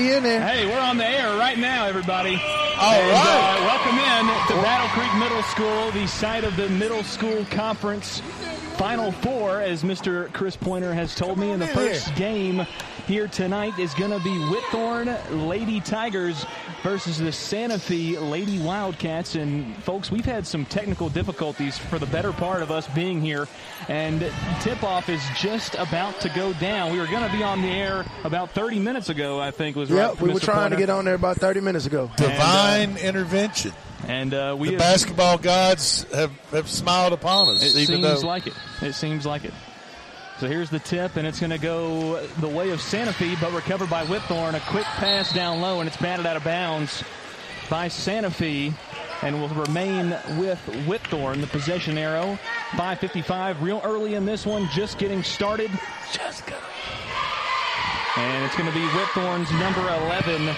[0.00, 0.40] In there.
[0.40, 2.30] Hey, we're on the air right now, everybody.
[2.30, 3.60] All and, right.
[3.60, 8.20] Uh, welcome in to Battle Creek Middle School, the site of the middle school conference
[8.78, 10.32] Final Four, as Mr.
[10.32, 11.50] Chris Pointer has told me.
[11.50, 12.66] In the first game
[13.10, 16.46] here tonight is going to be Whitthorne Lady Tigers
[16.84, 19.34] versus the Santa Fe Lady Wildcats.
[19.34, 23.48] And folks, we've had some technical difficulties for the better part of us being here.
[23.88, 24.20] And
[24.60, 26.92] tip-off is just about to go down.
[26.92, 29.90] We were going to be on the air about 30 minutes ago, I think was
[29.90, 30.10] right.
[30.10, 30.76] Yep, we were trying Pointer.
[30.76, 32.08] to get on there about 30 minutes ago.
[32.16, 33.72] Divine intervention.
[34.06, 38.20] And uh, we The have- basketball gods have, have smiled upon us, It even seems
[38.22, 38.54] though like it.
[38.82, 39.52] It seems like it.
[40.40, 43.52] So here's the tip, and it's going to go the way of Santa Fe, but
[43.52, 44.54] recovered by Whitthorne.
[44.54, 47.04] A quick pass down low, and it's batted out of bounds
[47.68, 48.72] by Santa Fe,
[49.20, 50.08] and will remain
[50.38, 51.42] with Whitthorne.
[51.42, 52.38] The possession arrow,
[52.70, 55.70] 5:55, real early in this one, just getting started.
[56.10, 56.56] Just go.
[58.16, 60.48] And it's going to be Whitthorne's number 11,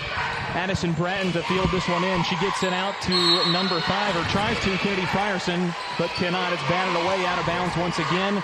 [0.54, 2.23] Addison Bratton, to field this one in.
[2.23, 6.52] She gets it out to number five, or tries to, Kennedy Frierson, but cannot.
[6.52, 8.40] It's batted away out of bounds once again,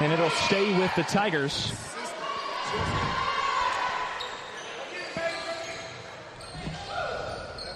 [0.00, 1.72] and it'll stay with the Tigers.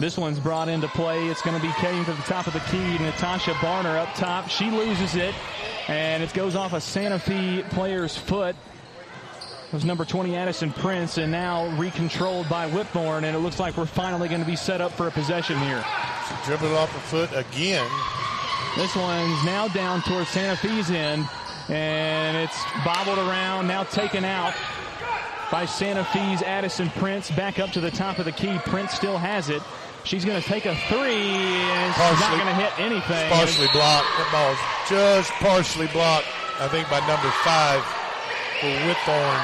[0.01, 1.29] This one's brought into play.
[1.29, 2.99] It's going to be cutting to the top of the key.
[2.99, 4.49] Natasha Barner up top.
[4.49, 5.35] She loses it,
[5.89, 8.57] and it goes off a Santa Fe player's foot.
[9.67, 13.77] It was number 20 Addison Prince, and now recontrolled by Whitthorne, and it looks like
[13.77, 15.85] we're finally going to be set up for a possession here.
[16.47, 17.89] dribbled off the foot again.
[18.77, 21.29] This one's now down towards Santa Fe's end,
[21.71, 24.55] and it's bobbled around, now taken out
[25.51, 27.31] by Santa Fe's Addison Prince.
[27.31, 28.59] Back up to the top of the key.
[28.67, 29.63] Prince still has it.
[30.05, 33.31] She's going to take a three, and it's not going to hit anything.
[33.31, 34.07] Partially blocked.
[34.17, 36.27] That ball was just partially blocked,
[36.59, 37.85] I think, by number five
[38.61, 39.41] for Whitthorne,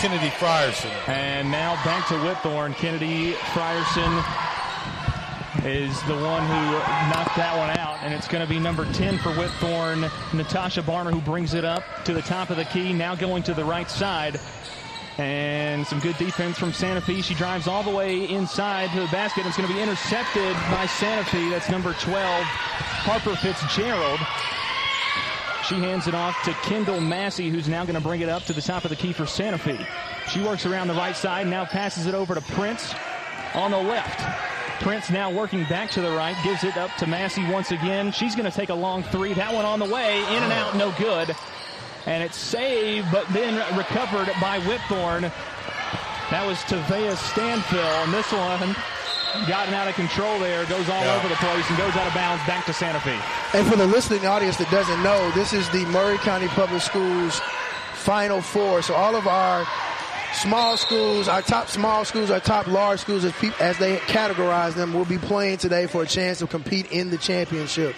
[0.00, 0.92] Kennedy Frierson.
[1.08, 2.76] And now back to Whitthorne.
[2.76, 4.22] Kennedy Frierson
[5.64, 6.72] is the one who
[7.10, 11.12] knocked that one out, and it's going to be number 10 for Whitthorne, Natasha Barner,
[11.12, 13.90] who brings it up to the top of the key, now going to the right
[13.90, 14.40] side.
[15.18, 17.22] And some good defense from Santa Fe.
[17.22, 19.40] She drives all the way inside to the basket.
[19.40, 21.48] and It's going to be intercepted by Santa Fe.
[21.48, 24.20] That's number 12, Harper Fitzgerald.
[25.64, 28.52] She hands it off to Kendall Massey, who's now going to bring it up to
[28.52, 29.78] the top of the key for Santa Fe.
[30.28, 32.94] She works around the right side, now passes it over to Prince
[33.54, 34.20] on the left.
[34.80, 38.12] Prince now working back to the right, gives it up to Massey once again.
[38.12, 39.32] She's going to take a long three.
[39.34, 41.34] That one on the way, in and out, no good.
[42.06, 45.22] And it's saved, but then recovered by Whitthorne.
[46.30, 48.76] That was Tavea Stanfill, and this one
[49.48, 51.16] gotten out of control there, goes all Yeah.
[51.16, 53.18] over the place, and goes out of bounds back to Santa Fe.
[53.54, 57.40] And for the listening audience that doesn't know, this is the Maury County Public Schools
[57.94, 58.82] Final Four.
[58.82, 59.66] So all of our
[60.34, 64.74] small schools, our top small schools, our top large schools, as, peop as they categorize
[64.74, 67.94] them, will be playing today for a chance to compete in the championship.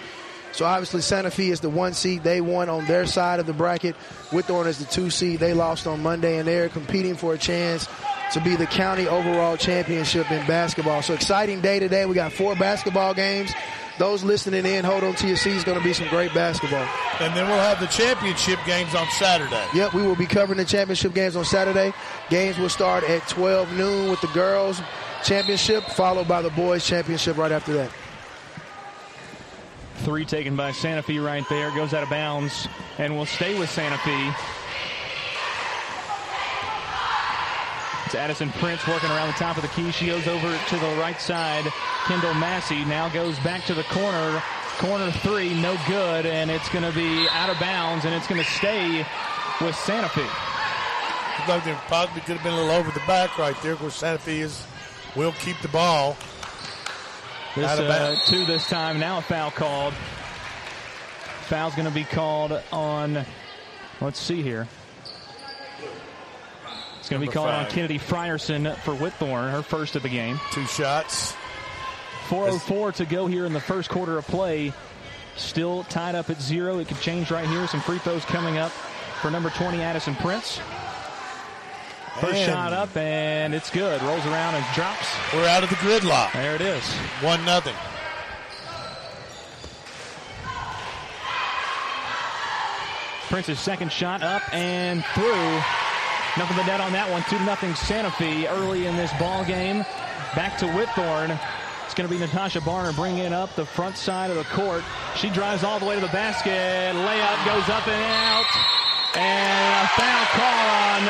[0.51, 2.23] So obviously Santa Fe is the one seed.
[2.23, 3.95] They won on their side of the bracket.
[4.29, 5.39] Whitthorne is the two seed.
[5.39, 7.87] They lost on Monday, and they're competing for a chance
[8.33, 11.01] to be the county overall championship in basketball.
[11.01, 12.05] So exciting day today.
[12.05, 13.51] We got four basketball games.
[13.99, 15.65] Those listening in, hold on to your seats.
[15.65, 16.87] Going to be some great basketball.
[17.19, 19.65] And then we'll have the championship games on Saturday.
[19.73, 21.93] Yep, we will be covering the championship games on Saturday.
[22.29, 24.81] Games will start at 12 noon with the girls
[25.25, 27.91] championship, followed by the boys championship right after that.
[29.97, 31.69] Three taken by Santa Fe right there.
[31.75, 34.33] Goes out of bounds and will stay with Santa Fe.
[38.09, 39.91] It's Addison Prince working around the top of the key.
[39.91, 41.71] She goes over to the right side.
[42.07, 44.41] Kendall Massey now goes back to the corner.
[44.79, 48.41] Corner three, no good, and it's going to be out of bounds, and it's going
[48.41, 49.05] to stay
[49.61, 50.23] with Santa Fe.
[50.23, 53.73] Looked like they possibly could have been a little over the back right there.
[53.73, 54.65] Of course, Santa Fe is
[55.15, 56.17] will keep the ball.
[57.55, 58.27] This Out of uh, bounds.
[58.27, 58.99] two this time.
[58.99, 59.93] Now a foul called.
[61.43, 63.23] Foul's going to be called on.
[64.01, 64.67] Let's see here.
[67.09, 67.65] It's going to be called on.
[67.71, 70.39] Kennedy Frierson for Whitthorne, her first of the game.
[70.51, 71.33] Two shots.
[72.27, 74.71] 4:04 to go here in the first quarter of play.
[75.35, 76.77] Still tied up at zero.
[76.77, 77.65] It could change right here.
[77.65, 78.69] Some free throws coming up
[79.23, 80.59] for number 20 Addison Prince.
[82.19, 83.99] First And shot up and it's good.
[84.03, 85.07] Rolls around and drops.
[85.33, 86.33] We're out of the gridlock.
[86.33, 86.87] There it is.
[87.23, 87.73] One nothing.
[93.29, 95.61] Prince's second shot up and through.
[96.37, 97.23] Nothing but net on that one.
[97.29, 99.85] 2 nothing Santa Fe early in this ball game.
[100.35, 101.39] Back to Whitthorne.
[101.85, 104.83] It's going to be Natasha Barner bringing up the front side of the court.
[105.15, 106.93] She drives all the way to the basket.
[106.93, 108.45] Layup goes up and out.
[109.17, 111.01] And a foul call on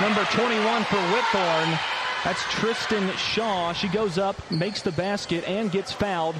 [0.00, 1.78] number 21 for Whitthorne.
[2.24, 3.72] That's Tristan Shaw.
[3.72, 6.34] She goes up, makes the basket, and gets fouled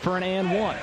[0.00, 0.76] for an and one.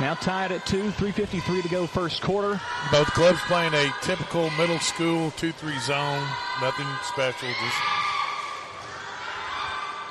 [0.00, 2.58] Now tied at two, 3.53 to go first quarter.
[2.90, 6.26] Both clubs playing a typical middle school 2-3 zone.
[6.62, 7.76] Nothing special, just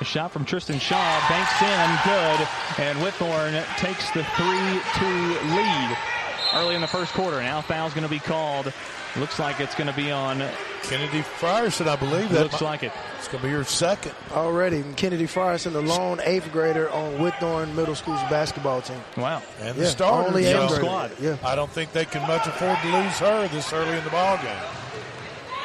[0.00, 2.48] a shot from Tristan Shaw banks in, good,
[2.78, 5.98] and Whitthorne takes the 3-2 lead
[6.54, 7.40] early in the first quarter.
[7.40, 8.72] Now foul's going to be called.
[9.16, 10.38] Looks like it's going to be on
[10.84, 12.30] Kennedy Frierson, I believe.
[12.30, 12.92] That looks like it.
[13.18, 14.12] It's going to be your second.
[14.32, 19.00] Already, Kennedy Frierson, the lone eighth grader on Whitthorne Middle School's basketball team.
[19.16, 19.42] Wow.
[19.58, 20.28] And yeah, the starter.
[20.28, 21.10] Only so eighth squad.
[21.20, 21.36] Yeah.
[21.44, 24.36] I don't think they can much afford to lose her this early in the ball
[24.38, 24.56] game.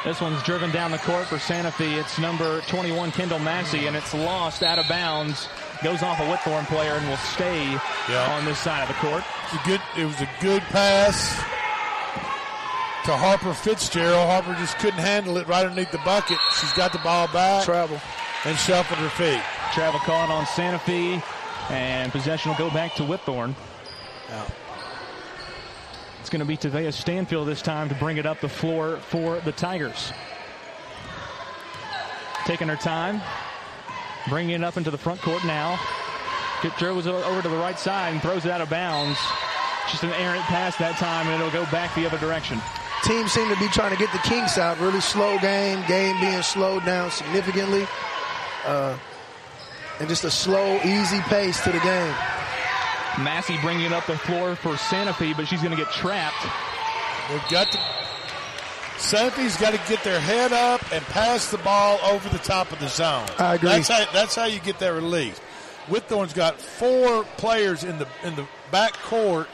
[0.04, 1.94] This one's driven down the court for Santa Fe.
[1.94, 5.48] It's number 21, Kendall Massey, and it's lost out of bounds.
[5.82, 7.64] Goes off a Whitthorne player and will stay
[8.08, 8.36] Yeah.
[8.36, 9.22] on this side of the court.
[9.24, 11.36] It was a good, it was a good pass
[13.06, 14.28] to Harper Fitzgerald.
[14.28, 16.38] Harper just couldn't handle it right underneath the bucket.
[16.58, 18.00] She's got the ball back Travel.
[18.44, 19.40] and shuffled her feet.
[19.72, 21.22] Travel caught on Santa Fe,
[21.70, 23.54] and possession will go back to Whitthorne.
[26.20, 29.38] It's going to be Tavea Stanfield this time to bring it up the floor for
[29.40, 30.12] the Tigers.
[32.44, 33.20] Taking her time,
[34.28, 35.78] bringing it up into the front court now.
[36.76, 39.16] Throws it over to the right side and throws it out of bounds.
[39.88, 42.60] Just an errant pass that time, and it'll go back the other direction.
[43.06, 44.80] Teams seem to be trying to get the kinks out.
[44.80, 45.80] Really slow game.
[45.86, 47.86] Game being slowed down significantly.
[48.64, 48.98] Uh,
[50.00, 52.14] and just a slow, easy pace to the game.
[53.22, 56.42] Massey bringing it up the floor for Santa Fe, but she's going to get trapped.
[57.30, 57.78] They've got to.
[58.98, 62.72] Santa Fe's got to get their head up and pass the ball over the top
[62.72, 63.26] of the zone.
[63.38, 63.68] I agree.
[63.68, 65.40] That's how, that's how you get that release.
[65.86, 69.48] Whitthorne's got four players in the in the back court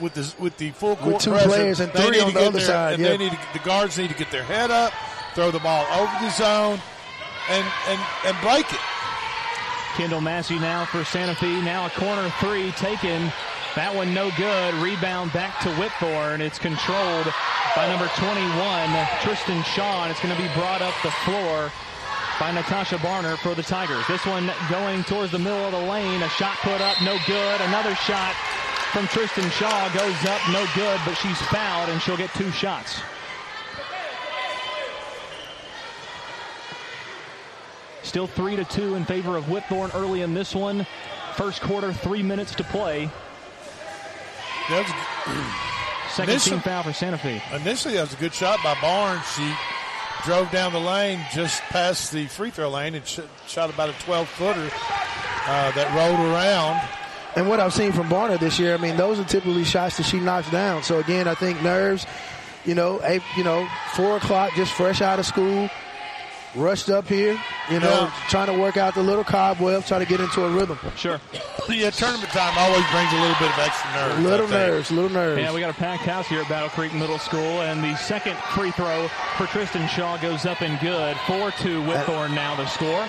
[0.00, 1.48] with the with the full court With two pressure.
[1.48, 3.08] players and They three need on to the get other their- side, And yeah.
[3.10, 4.92] they need to, the guards need to get their head up,
[5.34, 6.80] throw the ball over the zone,
[7.48, 8.80] and and and break it.
[9.96, 11.60] Kendall Massey now for Santa Fe.
[11.62, 13.32] Now a corner three taken.
[13.76, 14.74] That one no good.
[14.74, 16.40] Rebound back to Whitthorne.
[16.40, 17.26] It's controlled
[17.76, 20.08] by number 21, Tristan Shaw.
[20.10, 21.70] It's going to be brought up the floor
[22.40, 24.02] by Natasha Barner for the Tigers.
[24.08, 26.22] This one going towards the middle of the lane.
[26.22, 27.60] A shot put up, no good.
[27.60, 28.34] Another shot
[28.92, 33.00] from Tristan Shaw goes up, no good, but she's fouled and she'll get two shots.
[38.02, 40.86] Still three to two in favor of Whitthorne early in this one.
[41.36, 43.10] First quarter, three minutes to play.
[44.68, 44.82] That
[45.26, 45.46] was,
[46.16, 47.40] Second This team foul for Santa Fe.
[47.54, 49.24] initially, that was a good shot by Barnes.
[49.36, 49.54] She
[50.24, 53.92] drove down the lane just past the free throw lane and sh- shot about a
[54.04, 54.70] 12 footer
[55.46, 56.80] uh, that rolled around.
[57.36, 60.02] And what I've seen from Barner this year, I mean, those are typically shots that
[60.04, 60.82] she knocks down.
[60.82, 62.06] So again, I think nerves,
[62.64, 65.70] you know, eight, you know, four o'clock, just fresh out of school,
[66.56, 67.38] rushed up here,
[67.70, 68.12] you know, Yeah.
[68.28, 70.78] trying to work out the little cobwebs, try to get into a rhythm.
[70.96, 71.20] Sure.
[71.68, 74.18] Yeah, tournament time always brings a little bit of extra nerves.
[74.24, 75.40] Little nerves, little nerves.
[75.40, 78.36] Yeah, we got a packed house here at Battle Creek Middle School, and the second
[78.54, 79.06] free throw
[79.36, 81.14] for Tristan Shaw goes up and good.
[81.28, 83.08] 4-2 Whitthorne now the score.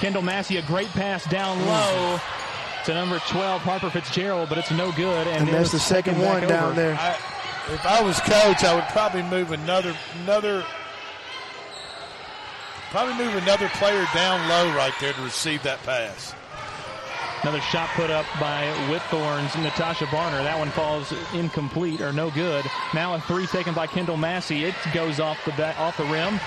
[0.00, 2.18] Kendall Massey, a great pass down low
[2.86, 5.26] to number 12, Harper Fitzgerald, but it's no good.
[5.28, 6.74] And, and that's the second one down over.
[6.74, 6.94] there.
[6.94, 7.18] I,
[7.72, 10.64] if I was coach, I would probably move another another
[12.90, 16.34] probably move another player down low right there to receive that pass.
[17.42, 20.42] Another shot put up by Whitthorne's Natasha Barner.
[20.42, 22.64] That one falls incomplete or no good.
[22.94, 24.64] Now a three taken by Kendall Massey.
[24.64, 26.40] It goes off the ba- off the rim.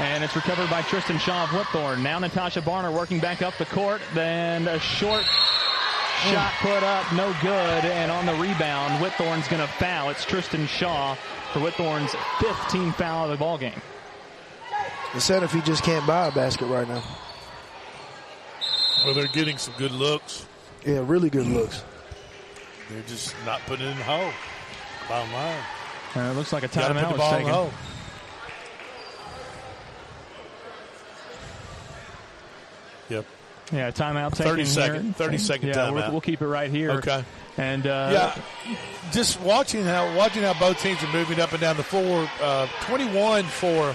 [0.00, 2.02] And it's recovered by Tristan Shaw of Whitthorne.
[2.02, 4.00] Now Natasha Barner working back up the court.
[4.12, 5.24] Then a short
[6.32, 7.84] shot put up, no good.
[7.84, 10.10] And on the rebound, Whitthorne's going to foul.
[10.10, 11.14] It's Tristan Shaw
[11.52, 13.80] for Whitthorne's 15th foul of the ball game.
[15.14, 17.02] The if he just can't buy a basket right now.
[19.04, 20.46] Well, they're getting some good looks.
[20.84, 21.84] Yeah, really good looks.
[22.90, 24.30] They're just not putting it in the hole.
[25.08, 25.58] Bottom line,
[26.16, 27.54] Uh, it looks like a got to put timeout the was ball in taken.
[27.54, 27.70] hole.
[33.10, 33.24] Yep.
[33.72, 34.72] Yeah, timeout taken 30 here.
[34.72, 36.12] second- 30 second yeah, we'll- timeout.
[36.12, 36.90] We'll keep it right here.
[36.92, 37.24] Okay.
[37.56, 38.76] And uh, yeah,
[39.12, 42.28] just watching how watching how both teams are moving up and down the floor.
[42.42, 43.94] Uh, Twenty-one for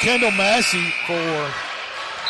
[0.00, 1.50] Kendall Massey for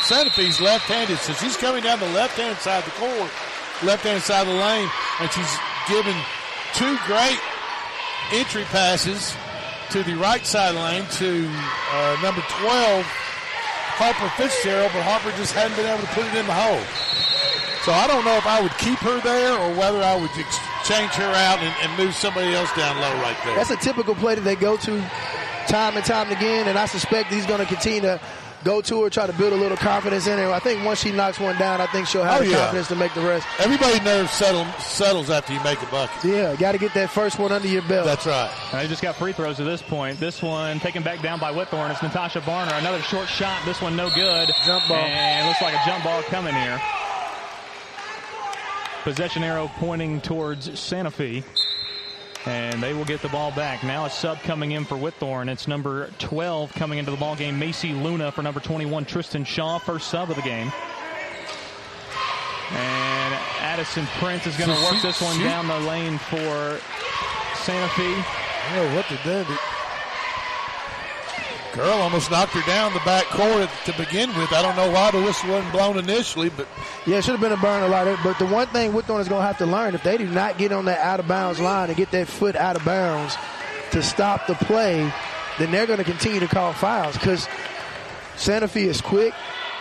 [0.02, 3.30] Santa Fe's left-handed, so she's coming down the left-hand side of the court,
[3.84, 4.88] left-hand side of the lane,
[5.20, 5.56] and she's
[5.88, 6.14] given
[6.74, 7.38] two great
[8.32, 9.34] entry passes
[9.90, 11.48] to the right side lane to
[11.92, 13.04] uh, number twelve
[14.00, 16.80] Harper Fitzgerald, but Harper just hadn't been able to put it in the hole.
[17.84, 20.30] So I don't know if I would keep her there or whether I would
[20.84, 23.56] change her out and, and move somebody else down low right there.
[23.56, 24.98] That's a typical play that they go to
[25.68, 28.20] time and time again, and I suspect he's going to continue to
[28.64, 30.50] go to her, try to build a little confidence in her.
[30.52, 32.56] I think once she knocks one down, I think she'll have Oh, the yeah.
[32.58, 33.46] confidence to make the rest.
[33.58, 36.24] Everybody nerves settle, settles after you make a bucket.
[36.24, 38.06] Yeah, got to get that first one under your belt.
[38.06, 38.50] That's right.
[38.72, 40.18] And they just got free throws at this point.
[40.20, 41.90] This one taken back down by Whitthorne.
[41.90, 42.78] It's Natasha Barner.
[42.78, 43.64] Another short shot.
[43.64, 44.50] This one no good.
[44.64, 44.98] Jump ball.
[44.98, 46.80] And looks like a jump ball coming here.
[49.04, 51.42] Possession arrow pointing towards Santa Fe.
[52.44, 53.84] And they will get the ball back.
[53.84, 55.48] Now a sub coming in for Whitthorne.
[55.48, 57.58] It's number 12 coming into the ball game.
[57.58, 60.72] Macy Luna for number 21, Tristan Shaw, first sub of the game.
[62.72, 66.80] And Addison Prince is going to work this one down the lane for
[67.54, 68.02] Santa Fe.
[68.04, 69.56] I don't know what to do.
[71.74, 74.52] Girl almost knocked her down the back court to begin with.
[74.52, 76.66] I don't know why the whistle wasn't blown initially, but
[77.06, 78.06] Yeah, it should have been a burn a lot.
[78.22, 80.58] But the one thing Whitthorne is going to have to learn, if they do not
[80.58, 83.36] get on that out of bounds line and get that foot out of bounds
[83.92, 85.10] to stop the play,
[85.58, 87.48] then they're going to continue to call fouls because
[88.36, 89.32] Santa Fe is quick.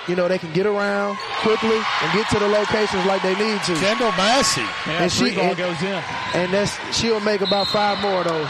[0.08, 3.62] You know, they can get around quickly and get to the locations like they need
[3.64, 3.76] to.
[3.76, 4.62] Kendall Massey.
[4.88, 6.04] Yeah, And free she- ball and- goes in.
[6.34, 8.50] And that's she'll make about five more of those.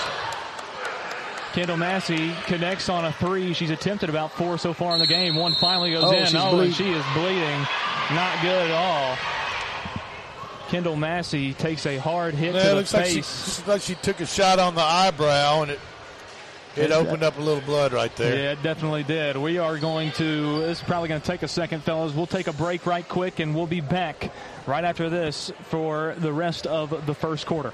[1.53, 3.53] Kendall Massey connects on a three.
[3.53, 5.36] She's attempted about four so far in the game.
[5.36, 6.25] One finally goes Oh, in.
[6.25, 6.65] she's oh, bleeding.
[6.67, 7.60] and she is bleeding.
[8.13, 9.17] Not good at all.
[10.70, 13.58] Kendall Massey takes a hard hit Yeah, to the looks like she, face.
[13.60, 15.79] looks like she took a shot on the eyebrow and it
[16.77, 18.34] it Is opened up a little blood right there.
[18.34, 19.36] Yeah, it definitely did.
[19.36, 22.13] We are going to, this is probably going to take a second, fellas.
[22.13, 24.31] We'll take a break right quick and we'll be back
[24.65, 27.74] right after this for the rest of the first quarter.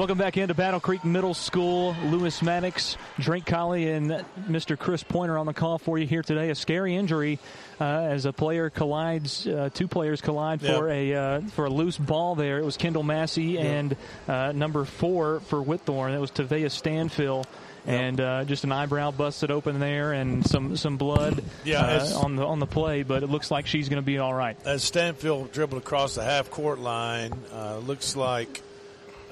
[0.00, 1.94] Welcome back into Battle Creek Middle School.
[2.06, 4.78] Lewis Maddox, Drake Colley, and Mr.
[4.78, 6.48] Chris Pointer on the call for you here today.
[6.48, 7.38] A scary injury
[7.78, 11.98] uh, as a player collides, uh, two players collide for a uh, for a loose
[11.98, 12.34] ball.
[12.34, 13.94] There, it was Kendall Massey and
[14.26, 16.14] uh, number four for Whitthorne.
[16.14, 17.44] It was Tavea Stanfill.
[17.86, 22.36] And uh, just an eyebrow busted open there, and some some blood Yeah, uh, on
[22.36, 23.02] the on the play.
[23.02, 24.56] But it looks like she's going to be all right.
[24.64, 28.62] As Stanfield dribbled across the half court line, uh, looks like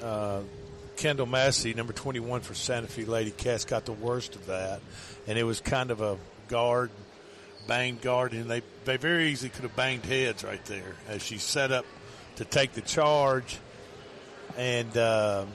[0.01, 0.41] uh,
[0.99, 4.81] Kendall Massey, number 21 for Santa Fe Lady Cats, got the worst of that.
[5.27, 6.17] And it was kind of a
[6.49, 6.91] guard,
[7.69, 11.37] banged guard, and they, they very easily could have banged heads right there as she
[11.37, 11.85] set up
[12.35, 13.59] to take the charge.
[14.57, 15.45] And uh,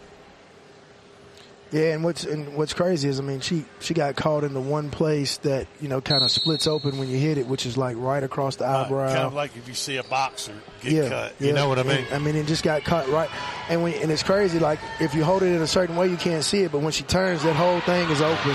[1.74, 4.60] Yeah, and what's and what's crazy is, I mean, she she got caught in the
[4.60, 7.76] one place that you know kind of splits open when you hit it, which is
[7.76, 9.08] like right across the uh, eyebrow.
[9.08, 11.34] kind of like if you see a boxer get yeah, cut.
[11.40, 12.06] You know what I And, mean?
[12.12, 13.28] I mean, it just got cut right,
[13.68, 14.60] and when and it's crazy.
[14.60, 16.92] Like if you hold it in a certain way, you can't see it, but when
[16.92, 18.54] she turns, that whole thing is open.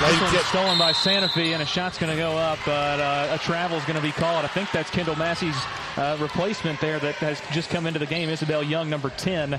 [0.00, 3.34] This one's stolen by Santa Fe, and a shot's going to go up, but uh,
[3.34, 4.44] a travel's going to be called.
[4.44, 5.56] I think that's Kendall Massey's
[5.96, 9.58] uh, replacement there that has just come into the game, Isabel Young, number 10.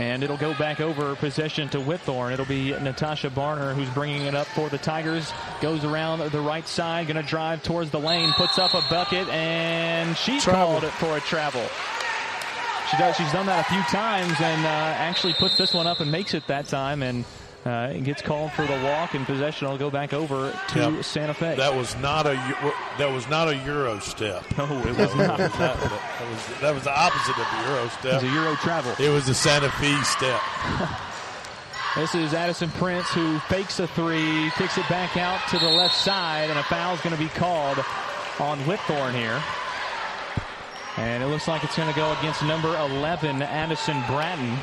[0.00, 2.32] And it'll go back over possession to Whitthorne.
[2.32, 5.30] It'll be Natasha Barner who's bringing it up for the Tigers.
[5.60, 9.28] Goes around the right side, going to drive towards the lane, puts up a bucket,
[9.28, 10.66] and she's Travel.
[10.80, 11.62] called it for a travel.
[12.90, 13.14] She does.
[13.14, 16.32] She's done that a few times, and uh, actually puts this one up and makes
[16.32, 17.26] it that time, and
[17.66, 21.04] uh, it gets called for the walk, and possession will go back over to Yep.
[21.04, 21.56] Santa Fe.
[21.56, 22.34] That was not a
[22.98, 24.44] that was not a Euro step.
[24.56, 25.36] No, it was not.
[25.38, 28.04] that, that was that was the opposite of the Euro step.
[28.04, 28.92] It was a Euro travel.
[29.04, 30.40] It was the Santa Fe step.
[31.96, 35.96] This is Addison Prince who fakes a three, kicks it back out to the left
[35.96, 37.78] side, and a foul is going to be called
[38.38, 39.42] on Whitthorne here.
[40.96, 44.56] And it looks like it's going to go against number 11, Addison Bratton.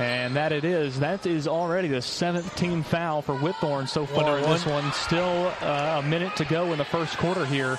[0.00, 1.00] And that it is.
[1.00, 4.90] That is already the seventh team foul for Whitthorne so far in this one.
[4.94, 7.78] Still uh, a minute to go in the first quarter here.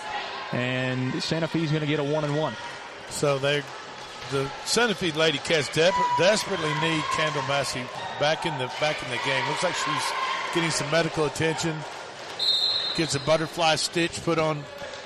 [0.52, 2.54] And Santa Fe's going to get a one and one.
[3.10, 3.64] So they,
[4.30, 7.82] the Santa Fe Lady Cats de- desperately need Kendall Massey
[8.20, 9.48] back in the back in the game.
[9.48, 10.12] Looks like she's
[10.54, 11.76] getting some medical attention.
[12.96, 14.64] Gets a butterfly stitch put on,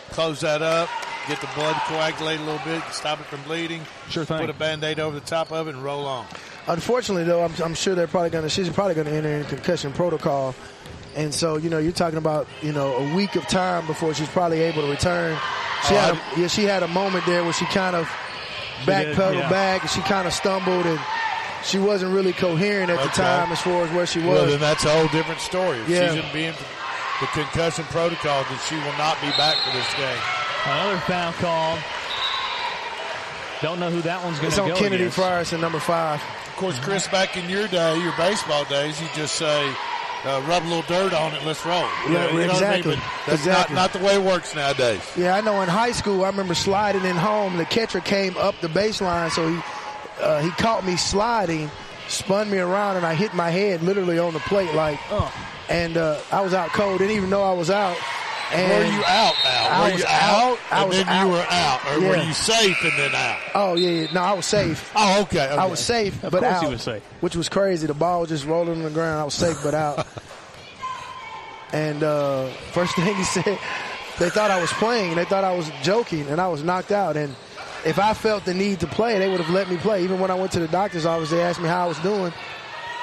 [0.10, 0.90] close that up,
[1.30, 3.84] get the blood coagulate a little bit, stop it from bleeding.
[4.10, 4.40] Sure thing.
[4.40, 6.26] Put a band-aid over the top of it and roll on.
[6.68, 8.50] Unfortunately, though, I'm, I'm sure they're probably going to.
[8.50, 10.56] She's probably going to enter in concussion protocol,
[11.16, 14.30] and so you know you're talking about you know a week of time before she's
[14.30, 15.38] probably able to return.
[15.88, 18.08] She Oh, had I- a, yeah, she had a moment there where she kind of
[18.86, 19.50] backpedaled yeah.
[19.50, 21.00] back, and she kind of stumbled, and
[21.64, 24.28] she wasn't really coherent at the time as far as where she was.
[24.28, 25.78] Well, then that's a whole different story.
[25.82, 26.14] If Yeah.
[26.16, 26.54] she's in being
[27.22, 30.18] the concussion protocol, then she will not be back for this game.
[30.66, 31.78] Another foul call.
[33.62, 35.18] Don't know who that one's going to it's to on Kennedy against.
[35.18, 36.22] Frierson, number five.
[36.56, 39.74] Of course, Chris, back in your day, your baseball days, you just say,
[40.24, 41.82] uh, rub a little dirt on it, let's roll.
[42.08, 42.94] You Yeah, know, you know what I mean?
[42.94, 42.96] exactly.
[43.28, 43.76] That's Exactly.
[43.76, 45.02] not, not the way it works nowadays.
[45.18, 45.62] Yeah, I know.
[45.62, 47.58] In high school, I remember sliding in home.
[47.58, 49.60] The catcher came up the baseline, so he
[50.22, 51.70] uh, he caught me sliding,
[52.08, 54.98] spun me around, and I hit my head literally on the plate, like,
[55.70, 57.00] and uh, I was out cold.
[57.00, 57.98] Didn't even know I was out.
[58.52, 59.68] And were you out now?
[59.70, 60.52] I were was you out.
[60.52, 61.26] out, I and was then out.
[61.26, 61.80] you were out?
[61.88, 63.40] Or were you safe and then out?
[63.56, 64.08] Oh yeah, yeah.
[64.14, 64.92] no, I was safe.
[64.96, 65.48] Oh, okay.
[65.48, 66.64] I was safe, Of but course out.
[66.66, 67.04] he was safe.
[67.22, 67.88] Which was crazy.
[67.88, 69.20] The ball was just rolling on the ground.
[69.20, 70.06] I was safe, but out.
[71.74, 73.58] and uh, first thing he said,
[74.20, 75.16] they thought I was playing.
[75.16, 77.18] They thought I was joking, and I was knocked out.
[77.18, 77.36] And
[77.86, 80.04] if I felt the need to play, they would have let me play.
[80.04, 82.32] Even when I went to the doctor's office, they asked me how I was doing,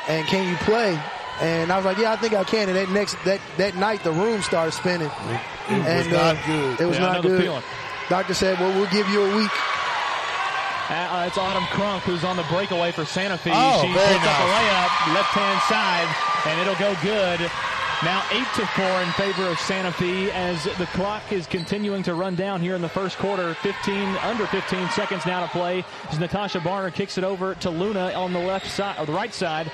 [0.08, 0.98] and can you play?
[1.42, 2.68] And I was like, yeah, I think I can.
[2.68, 5.10] And that next that that night, the room started spinning.
[5.68, 6.80] It was and not uh, good.
[6.80, 7.42] It was Yeah, not good.
[7.42, 7.62] feeling.
[8.08, 9.50] Doctor said, well, we'll give you a week.
[10.90, 13.50] Uh, it's Autumn Crunk who's on the breakaway for Santa Fe.
[13.54, 16.08] Oh, she very puts up a layup, left hand side,
[16.46, 17.50] and it'll go good.
[18.04, 22.14] Now eight to four in favor of Santa Fe as the clock is continuing to
[22.14, 23.54] run down here in the first quarter.
[23.54, 25.84] 15 under 15 seconds now to play.
[26.10, 29.32] As Natasha Barner kicks it over to Luna on the left side or the right
[29.32, 29.70] side.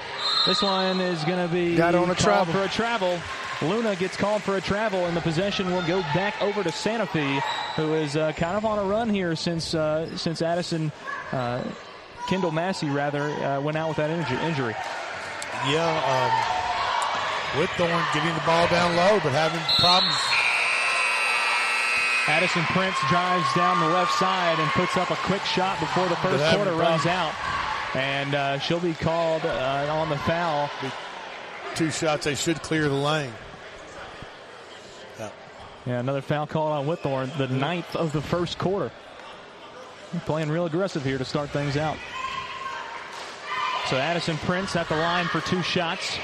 [0.47, 2.53] This one is going to be Got on a called travel.
[2.53, 3.19] for a travel.
[3.63, 7.07] Luna gets called for a travel, and the possession will go back over to Santa
[7.07, 7.41] Fe,
[7.77, 10.93] who is uh, kind of on a run here since uh, since Addison
[11.33, 11.65] uh,
[12.29, 14.77] Kendall Massey rather uh, went out with that injury.
[15.67, 16.58] Yeah, um,
[17.53, 20.17] Whitthorne getting the ball down low, but having problems.
[22.29, 26.17] Addison Prince drives down the left side and puts up a quick shot before the
[26.17, 27.33] first quarter runs out.
[27.95, 30.69] And uh, she'll be called uh, on the foul.
[31.75, 33.33] Two shots, they should clear the lane.
[35.19, 35.31] Yeah.
[35.87, 38.93] yeah, another foul call on Whitthorne, the ninth of the first quarter.
[40.27, 41.97] Playing real aggressive here to start things out.
[43.87, 46.19] So Addison Prince at the line for two shots.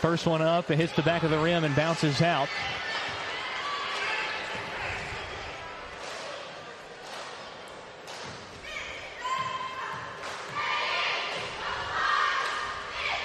[0.00, 2.48] First one up, it hits the back of the rim and bounces out.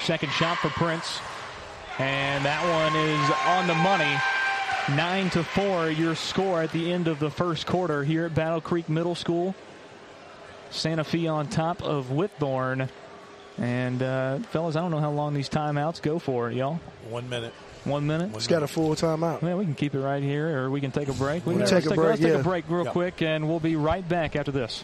[0.02, 1.20] Second shot for Prince.
[2.00, 4.18] And that one is on the money.
[4.98, 8.60] Nine to four, your score at the end of the first quarter here at Battle
[8.60, 9.56] Creek Middle School.
[10.72, 12.90] Santa Fe on top of Whitthorne.
[13.60, 16.80] And uh, fellas, I don't know how long these timeouts go for, y'all.
[17.10, 17.54] One minute.
[17.86, 18.32] One minute.
[18.34, 19.42] It's got a full timeout.
[19.42, 21.46] Yeah, we can keep it right here, or we can take a break.
[21.46, 22.30] We can take a take, break, Let's yeah.
[22.30, 22.92] take a break real Yeah.
[22.92, 24.84] quick, and we'll be right back after this.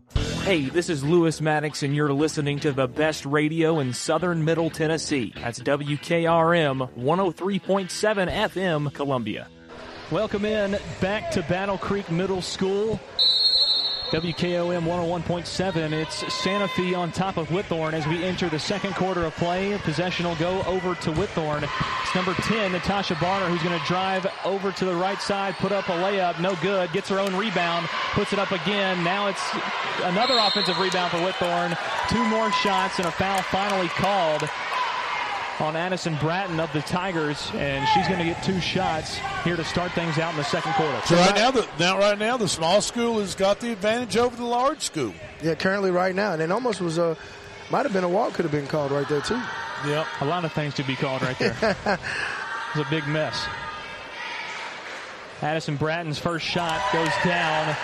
[0.43, 4.71] Hey, this is Lewis Maddox, and you're listening to the best radio in southern Middle
[4.71, 5.31] Tennessee.
[5.35, 9.47] That's WKRM 103.7 FM, Columbia.
[10.09, 12.99] Welcome in back to Battle Creek Middle School.
[14.11, 15.93] WKOM 101.7.
[15.93, 19.77] It's Santa Fe on top of Whitthorne as we enter the second quarter of play.
[19.85, 21.63] Possession will go over to Whitthorne.
[22.03, 25.71] It's number 10, Natasha Barner, who's going to drive over to the right side, put
[25.71, 29.01] up a layup, no good, gets her own rebound, puts it up again.
[29.01, 29.49] Now it's
[30.03, 31.77] another offensive rebound for Whitthorne.
[32.09, 34.43] Two more shots and a foul finally called
[35.61, 39.63] on Addison Bratton of the Tigers, and she's going to get two shots here to
[39.63, 40.99] start things out in the second quarter.
[41.05, 44.35] So right now, the, now right now, the small school has got the advantage over
[44.35, 45.13] the large school.
[45.43, 46.33] Yeah, currently right now.
[46.33, 47.15] And it almost was a,
[47.69, 49.39] might have been a walk could have been called right there, too.
[49.85, 50.07] Yep.
[50.21, 51.55] A lot of things to be called right there.
[52.75, 53.45] it's a big mess.
[55.43, 57.75] Addison Bratton's first shot goes down.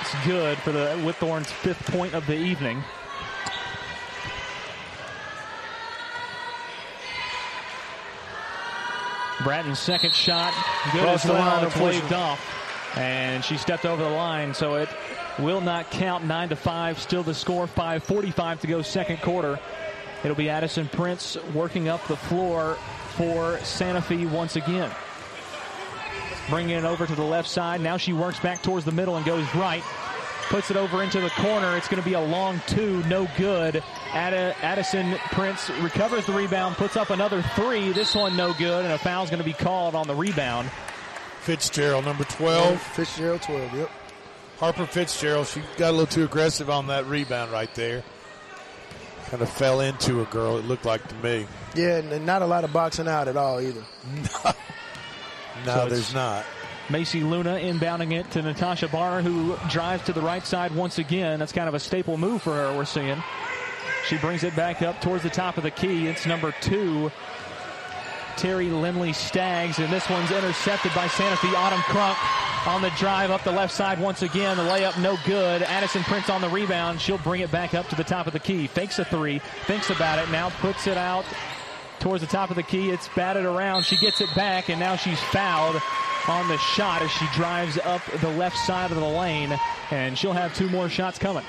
[0.00, 2.82] It's good for the Whitthorne's fifth point of the evening.
[9.42, 10.52] Bratton's second shot,
[10.92, 11.46] good Crossed as the well.
[11.46, 12.40] line, it's waved off,
[12.96, 14.88] and she stepped over the line, so it
[15.38, 16.24] will not count.
[16.24, 17.66] Nine to five, still the score.
[17.66, 19.58] Five forty-five to go, second quarter.
[20.24, 22.74] It'll be Addison Prince working up the floor
[23.16, 24.90] for Santa Fe once again.
[26.48, 27.80] Bringing it over to the left side.
[27.80, 29.82] Now she works back towards the middle and goes right.
[30.48, 31.76] Puts it over into the corner.
[31.76, 33.82] It's going to be a long two, no good.
[34.12, 37.92] Ad- Addison Prince recovers the rebound, puts up another three.
[37.92, 40.70] This one no good, and a foul's going to be called on the rebound.
[41.40, 42.80] Fitzgerald, number 12.
[42.80, 43.90] Fitzgerald, 12, yep.
[44.58, 48.04] Harper Fitzgerald, she got a little too aggressive on that rebound right there.
[49.26, 51.46] Kind of fell into a girl, it looked like to me.
[51.74, 53.82] Yeah, and not a lot of boxing out at all either.
[55.66, 56.44] No, So there's not.
[56.90, 61.38] Macy Luna inbounding it to Natasha Barner, who drives to the right side once again.
[61.38, 63.22] That's kind of a staple move for her, we're seeing.
[64.08, 66.08] She brings it back up towards the top of the key.
[66.08, 67.10] It's number two,
[68.36, 71.54] Terry Lindley Staggs, and this one's intercepted by Santa Fe.
[71.54, 74.56] Autumn Crunk on the drive up the left side once again.
[74.56, 75.62] The layup no good.
[75.62, 77.00] Addison Prince on the rebound.
[77.00, 78.66] She'll bring it back up to the top of the key.
[78.66, 81.24] Fakes a three, thinks about it, now puts it out
[82.00, 82.90] towards the top of the key.
[82.90, 83.84] It's batted around.
[83.84, 85.80] She gets it back, and now she's fouled
[86.28, 89.58] on the shot as she drives up the left side of the lane,
[89.90, 91.42] and she'll have two more shots coming.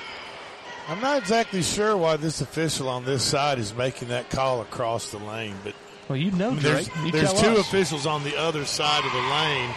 [0.89, 5.11] I'm not exactly sure why this official on this side is making that call across
[5.11, 5.73] the lane, but
[6.09, 7.59] well, you know, there's, You there's two us.
[7.59, 9.69] officials on the other side of the lane.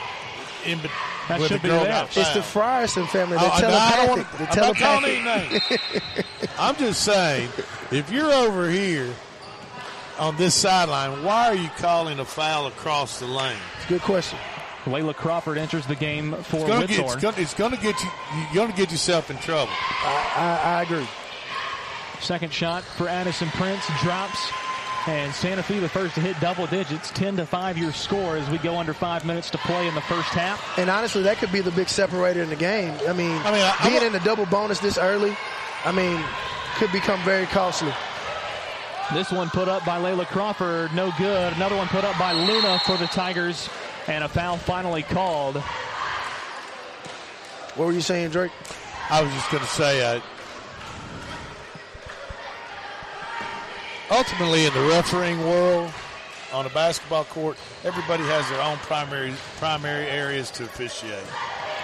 [0.64, 0.90] In be-
[1.28, 2.04] That should the be girl there.
[2.04, 2.88] It's the fouled.
[2.88, 3.36] Frierson family.
[3.38, 4.48] Oh, They're I- no, I don't telepathic.
[4.48, 6.50] wanna- They're I'm not telepathic.
[6.58, 7.48] I'm just saying,
[7.92, 9.14] if you're over here
[10.18, 13.56] on this sideline, why are you calling a foul across the lane?
[13.76, 14.38] It's a good question.
[14.90, 18.02] Layla Crawford enters the game for It's going to get, it's gonna, it's gonna get
[18.02, 18.10] you.
[18.52, 19.72] You're going to get yourself in trouble.
[19.72, 21.06] I, I, I agree.
[22.20, 24.50] Second shot for Addison Prince drops.
[25.06, 28.50] And Santa Fe the first to hit double digits, 10 to 5 your score as
[28.50, 30.78] we go under five minutes to play in the first half.
[30.78, 32.92] And honestly, that could be the big separator in the game.
[33.06, 35.36] I mean, I mean being in the double bonus this early,
[35.84, 36.20] I mean,
[36.78, 37.92] could become very costly.
[39.14, 41.52] This one put up by Layla Crawford, no good.
[41.52, 43.68] Another one put up by Luna for the Tigers,
[44.08, 45.56] and a foul finally called.
[47.74, 48.52] What were you saying, Drake?
[49.10, 50.20] I was just going to say, uh,
[54.10, 55.92] ultimately in the refereeing world,
[56.52, 61.26] on a basketball court, everybody has their own primary primary areas to officiate.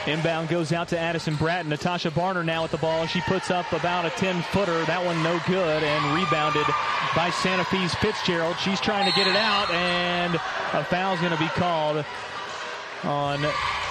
[0.06, 1.68] Inbound goes out to Addison Bratton.
[1.68, 3.06] Natasha Barner now at the ball.
[3.06, 4.84] She puts up about a 10 footer.
[4.86, 6.66] That one no good and rebounded
[7.14, 8.56] by Santa Fe's Fitzgerald.
[8.58, 12.04] She's trying to get it out, and a foul's going to be called
[13.04, 13.40] on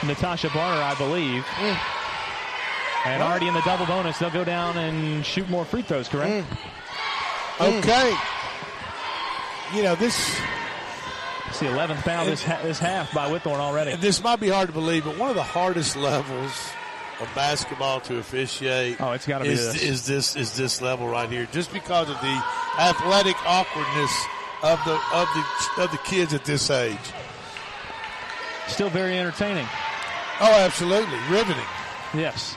[0.06, 1.44] Natasha Barner, I believe.
[1.44, 1.80] Mm.
[3.06, 6.46] And already in the double bonus, they'll go down and shoot more free throws, correct?
[7.58, 7.78] Mm.
[7.80, 8.16] Okay.
[9.74, 10.40] You know, this
[11.52, 13.94] it's the 11th foul this, this half by Whitthorne already.
[13.98, 16.54] This might be hard to believe, but one of the hardest levels
[17.20, 19.02] of basketball to officiate.
[19.02, 19.84] Oh, it's got to be is, this.
[19.84, 22.44] is this is this level right here, just because of the
[22.80, 24.26] athletic awkwardness
[24.64, 26.98] of the of the of the kids at this age.
[28.68, 29.68] Still very entertaining.
[30.40, 31.66] Oh, absolutely, riveting.
[32.14, 32.56] Yes.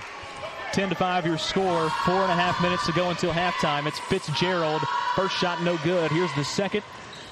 [0.73, 1.91] 10 to 5 your score.
[2.05, 3.87] Four and a half minutes to go until halftime.
[3.87, 4.83] It's Fitzgerald.
[5.17, 6.11] First shot no good.
[6.11, 6.85] Here's the second.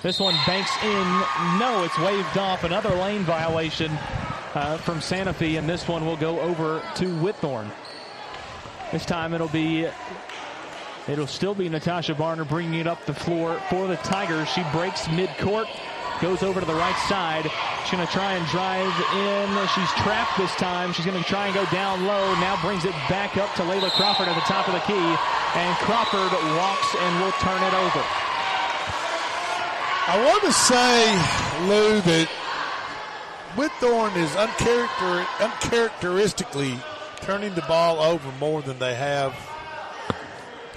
[0.02, 1.58] This one banks in.
[1.60, 2.64] No, it's waved off.
[2.64, 3.92] Another lane violation
[4.52, 7.70] uh, from Santa Fe, and this one will go over to Whitthorne.
[8.90, 9.86] This time it'll be.
[11.08, 14.48] It'll still be Natasha Barner bringing it up the floor for the Tigers.
[14.48, 15.66] She breaks midcourt,
[16.20, 17.50] goes over to the right side.
[17.82, 19.68] She's going to try and drive in.
[19.74, 20.92] She's trapped this time.
[20.92, 22.34] She's going to try and go down low.
[22.38, 24.94] Now brings it back up to Layla Crawford at the top of the key.
[25.58, 28.31] And Crawford walks and will turn it over.
[30.04, 31.12] I want to say,
[31.68, 32.28] Lou, that
[33.54, 36.76] Whitthorne is uncharacter- uncharacteristically
[37.20, 39.32] turning the ball over more than they have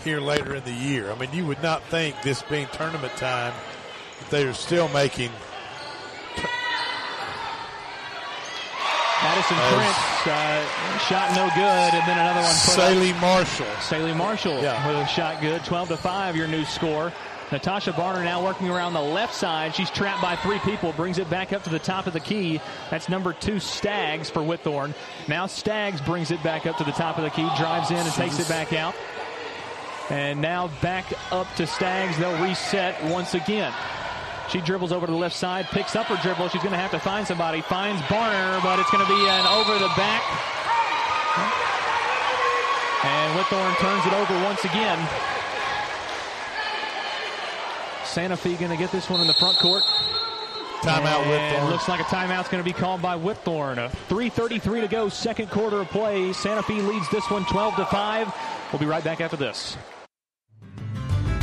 [0.04, 1.12] here later in the year.
[1.12, 3.54] I mean, you would not think this being tournament time
[4.20, 5.32] that they are still making.
[6.36, 6.44] T-
[9.22, 12.54] Addison Prince uh, shot no good, and then another one.
[12.54, 13.66] Saley Marshall.
[13.82, 14.88] Saley Marshall yeah.
[14.88, 15.66] with a shot good.
[15.66, 17.12] 12 to 5, your new score.
[17.52, 19.76] Natasha Barner now working around the left side.
[19.76, 22.60] She's trapped by three people, brings it back up to the top of the key.
[22.90, 24.94] That's number two, Staggs for Whitthorne.
[25.28, 28.12] Now Staggs brings it back up to the top of the key, drives in and
[28.14, 28.96] takes it back out.
[30.10, 32.18] And now back up to Staggs.
[32.18, 33.74] They'll reset once again.
[34.50, 36.50] She dribbles over to the left side, picks up her dribble.
[36.50, 37.62] She's going to have to find somebody.
[37.62, 40.22] Finds Barner, but it's going to be an over the back.
[43.04, 44.98] And Whitthorne turns it over once again.
[48.16, 49.84] Santa Fe going to get this one in the front court.
[50.84, 51.70] Timeout and Whitthorne.
[51.70, 53.92] Looks like a timeout's going to be called by Whitthorne.
[54.08, 56.32] 3.33 to go, second quarter of play.
[56.32, 58.34] Santa Fe leads this one 12 to 5.
[58.72, 59.76] We'll be right back after this.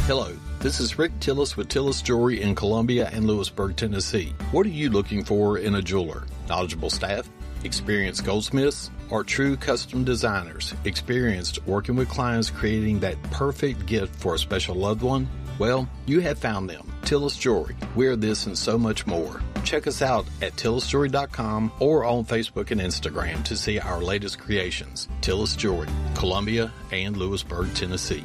[0.07, 4.33] Hello, this is Rick Tillis with Tillis Jewelry in Columbia and Lewisburg, Tennessee.
[4.51, 6.25] What are you looking for in a jeweler?
[6.49, 7.29] Knowledgeable staff?
[7.65, 8.91] Experienced goldsmiths?
[9.11, 10.73] Or true custom designers?
[10.87, 15.29] Experienced working with clients creating that perfect gift for a special loved one?
[15.59, 16.93] Well, you have found them.
[17.03, 17.77] Tillis Jewelry.
[17.95, 19.41] We're this and so much more.
[19.65, 25.09] Check us out at tillisjewelry.com or on Facebook and Instagram to see our latest creations.
[25.21, 28.25] Tillis Jewelry, Columbia and Lewisburg, Tennessee.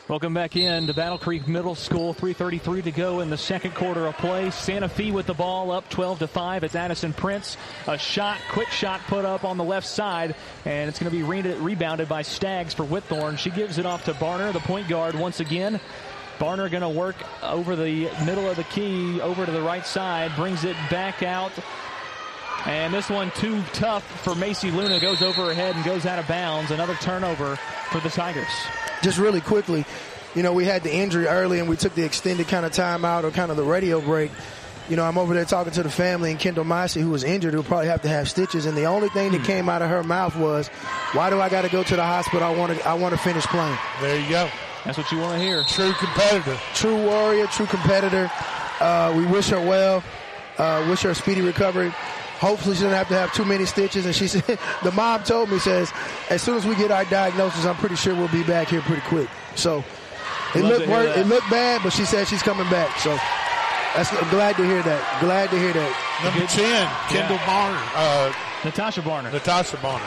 [0.11, 2.13] Welcome back in to Battle Creek Middle School.
[2.13, 4.51] 3:33 to go in the second quarter of play.
[4.51, 6.65] Santa Fe with the ball up 12 to 5.
[6.65, 7.55] It's Addison Prince.
[7.87, 11.23] A shot, quick shot put up on the left side, and it's going to be
[11.23, 13.37] re- rebounded by Staggs for Whitthorne.
[13.37, 15.79] She gives it off to Barner, the point guard, once again.
[16.39, 20.35] Barner going to work over the middle of the key, over to the right side,
[20.35, 21.53] brings it back out.
[22.65, 24.99] And this one too tough for Macy Luna.
[24.99, 26.71] Goes over her head and goes out of bounds.
[26.71, 27.55] Another turnover
[27.89, 28.47] for the Tigers
[29.01, 29.85] just really quickly,
[30.35, 33.23] you know, we had the injury early and we took the extended kind of timeout
[33.23, 34.31] or kind of the radio break.
[34.89, 37.53] You know, I'm over there talking to the family and Kendall Massey, who was injured,
[37.53, 38.65] who'll probably have to have stitches.
[38.65, 40.67] And the only thing that came out of her mouth was,
[41.13, 42.43] "Why do I got to go to the hospital?
[42.43, 44.49] I want to, I want to finish playing." There you go.
[44.83, 45.63] That's what you want to hear.
[45.63, 46.57] True competitor.
[46.73, 48.29] True warrior, true competitor.
[48.79, 50.03] Uh, we wish her well.
[50.57, 51.93] Uh, wish her a speedy recovery.
[52.41, 54.05] Hopefully, she doesn't have to have too many stitches.
[54.07, 54.43] And she said,
[54.83, 55.93] the mom told me, says,
[56.31, 59.03] as soon as we get our diagnosis, I'm pretty sure we'll be back here pretty
[59.03, 59.29] quick.
[59.55, 59.83] So
[60.55, 61.17] it Love looked to hear wor- that.
[61.19, 62.97] it looked bad, but she said she's coming back.
[62.99, 63.11] So
[63.95, 65.21] that's I'm glad to hear that.
[65.21, 65.93] Glad to hear that.
[66.23, 67.45] Number 10, Kendall Yeah.
[67.45, 67.85] Barner.
[67.95, 68.33] Uh,
[68.65, 69.31] Natasha Barner.
[69.31, 70.01] Natasha Barner.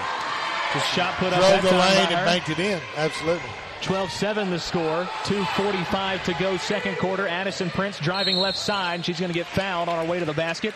[0.73, 2.81] Just shot put up Drove the time lane and banked it in.
[2.97, 3.49] Absolutely.
[3.83, 5.05] 12-7 the score.
[5.25, 7.29] 2.45 to go second quarter.
[7.29, 9.05] Addison Prince driving left side.
[9.05, 10.75] She's going to get fouled on her way to the basket.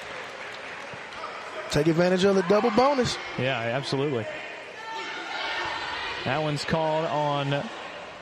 [1.71, 3.17] Take advantage of the double bonus.
[3.39, 4.25] Yeah, absolutely.
[6.25, 7.63] That one's called on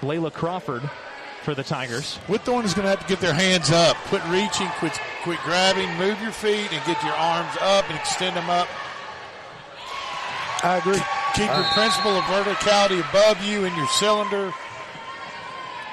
[0.03, 0.83] Layla Crawford
[1.43, 2.19] for the Tigers.
[2.27, 3.97] Whitthorne is going to have to get their hands up.
[4.09, 8.37] Quit reaching, quit, quit grabbing, move your feet, and get your arms up and extend
[8.37, 8.69] them up.
[10.63, 11.01] I agree.
[11.35, 14.53] Keep your Uh, principle of verticality above you in your cylinder.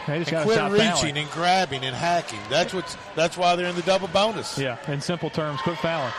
[0.07, 1.17] They just and quit stop reaching fouling.
[1.17, 2.39] and grabbing and hacking.
[2.49, 2.97] That's what's.
[3.15, 4.57] That's why they're in the double bonus.
[4.57, 6.11] Yeah, in simple terms, quit fouling.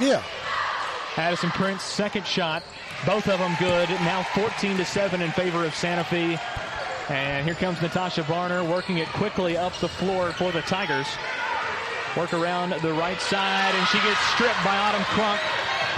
[0.00, 0.22] Yeah.
[1.16, 2.62] Addison Prince, second shot.
[3.06, 3.88] Both of them good.
[3.88, 6.38] Now 14 to 7 in favor of Santa Fe.
[7.08, 11.06] And here comes Natasha Barner working it quickly up the floor for the Tigers.
[12.16, 15.38] Work around the right side, and she gets stripped by Autumn Crunk.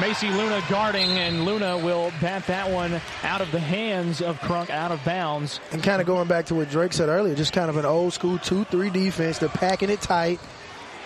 [0.01, 4.69] Macy Luna guarding, and Luna will bat that one out of the hands of Crunk,
[4.69, 5.61] out of bounds.
[5.73, 8.13] And kind of going back to what Drake said earlier, just kind of an old
[8.13, 9.39] school 2 3 defense.
[9.39, 10.41] They're packing it tight.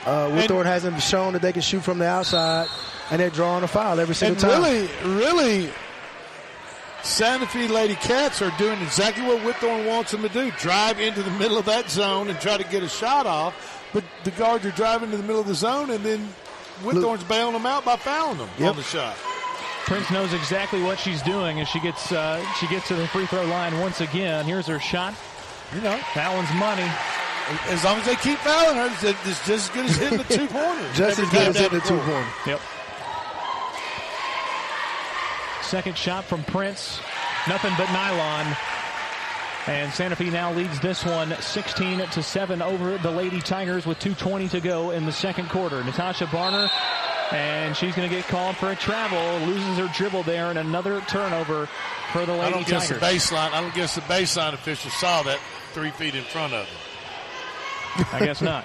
[0.06, 2.68] Uh, Whitthorne hasn't shown that they can shoot from the outside,
[3.10, 4.62] and they're drawing a foul every single And time.
[4.62, 4.88] really,
[5.22, 5.70] really,
[7.02, 11.22] Santa Fe Lady Cats are doing exactly what Whitthorne wants them to do: drive into
[11.22, 13.54] the middle of that zone and try to get a shot off.
[13.92, 16.28] But the guards are driving to the middle of the zone, and then
[16.82, 18.70] Whitthorne's bailing them out by fouling them Yep.
[18.70, 19.16] on the shot.
[19.86, 23.26] Prince knows exactly what she's doing as she gets uh, she gets to the free
[23.26, 24.44] throw line once again.
[24.44, 25.14] Here's her shot.
[25.74, 26.88] You know that one's money.
[27.68, 30.24] As long as they keep fouling her, it's it's just as good as hitting the
[30.24, 30.96] two pointers.
[30.96, 32.28] Just as good as hitting the two pointer.
[32.46, 32.60] Yep.
[35.62, 37.00] Second shot from Prince.
[37.48, 38.56] Nothing but nylon.
[39.66, 43.98] And Santa Fe now leads this one 16 to 7 over the Lady Tigers with
[43.98, 45.84] 2.20 to go in the second quarter.
[45.84, 46.68] Natasha Barner,
[47.30, 49.46] and she's going to get called for a travel.
[49.46, 51.68] Loses her dribble there, and another turnover
[52.12, 53.52] for the Lady I don't guess the baseline.
[53.52, 55.38] I don't guess the baseline official saw that
[55.72, 56.76] three feet in front of them.
[58.12, 58.64] I guess not.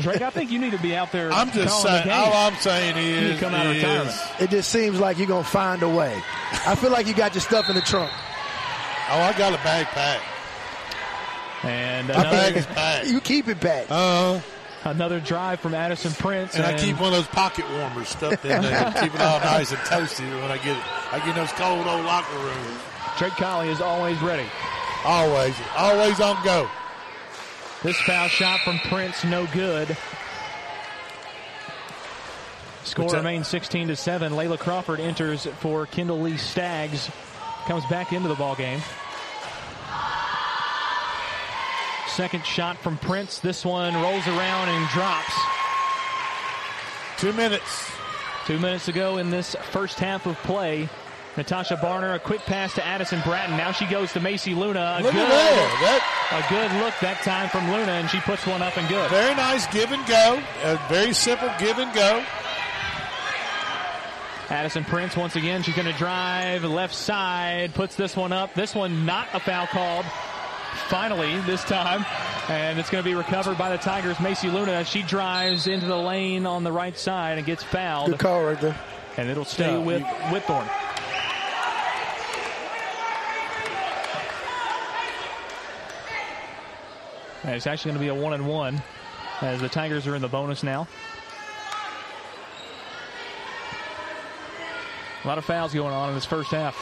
[0.00, 1.32] Drake, I think you need to be out there.
[1.32, 2.04] I'm just calling the saying.
[2.08, 2.12] game.
[2.20, 4.16] All I'm saying You need is, to come out of is- retirement.
[4.40, 6.20] It just seems like you're going to find a way.
[6.66, 8.10] I feel like you got your stuff in the trunk.
[9.12, 10.24] Oh, I got a bag packed.
[11.64, 13.06] And My bag is packed.
[13.08, 13.86] You keep it back.
[13.90, 14.40] Uh,
[14.84, 16.54] another drive from Addison Prince.
[16.56, 19.40] and I keep one of those pocket warmers stuffed in there, to keep it all
[19.40, 21.12] nice and toasty when I get it.
[21.12, 22.80] I get in those cold old locker rooms.
[23.18, 24.46] Drake Colley is always ready.
[25.04, 26.68] Always, always on go.
[27.82, 29.96] This foul shot from Prince, no good.
[32.84, 34.32] Score remains 16 to 7.
[34.32, 37.10] Layla Crawford enters for Kendall Lee Stags.
[37.66, 38.80] Comes back into the ball game.
[42.08, 43.38] Second shot from Prince.
[43.38, 45.32] This one rolls around and drops.
[47.16, 47.90] Two minutes.
[48.46, 50.88] Two minutes to go in this first half of play.
[51.36, 53.56] Natasha Barner, a quick pass to Addison Bratton.
[53.56, 54.98] Now she goes to Macy Luna.
[54.98, 56.02] A Look good, at that.
[56.30, 59.08] That a good look that time from Luna, and she puts one up and good.
[59.10, 60.42] very nice give and go.
[60.64, 62.24] A very simple give and go.
[64.48, 68.52] Addison Prince, once again, she's going to drive left side, puts this one up.
[68.54, 70.04] This one not a foul called.
[70.88, 72.04] Finally, this time.
[72.48, 74.18] And it's going to be recovered by the Tigers.
[74.18, 78.10] Macy Luna, she drives into the lane on the right side and gets fouled.
[78.10, 78.76] Good call right there.
[79.16, 80.68] And it'll stay Yeah, with Whitthorne.
[87.42, 88.82] And it's actually going to be a one and one
[89.40, 90.86] as the Tigers are in the bonus now.
[95.24, 96.76] A lot of fouls going on in this first half.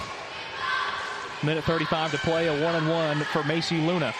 [1.43, 4.13] Minute 35 to play, a one and one for Macy Luna.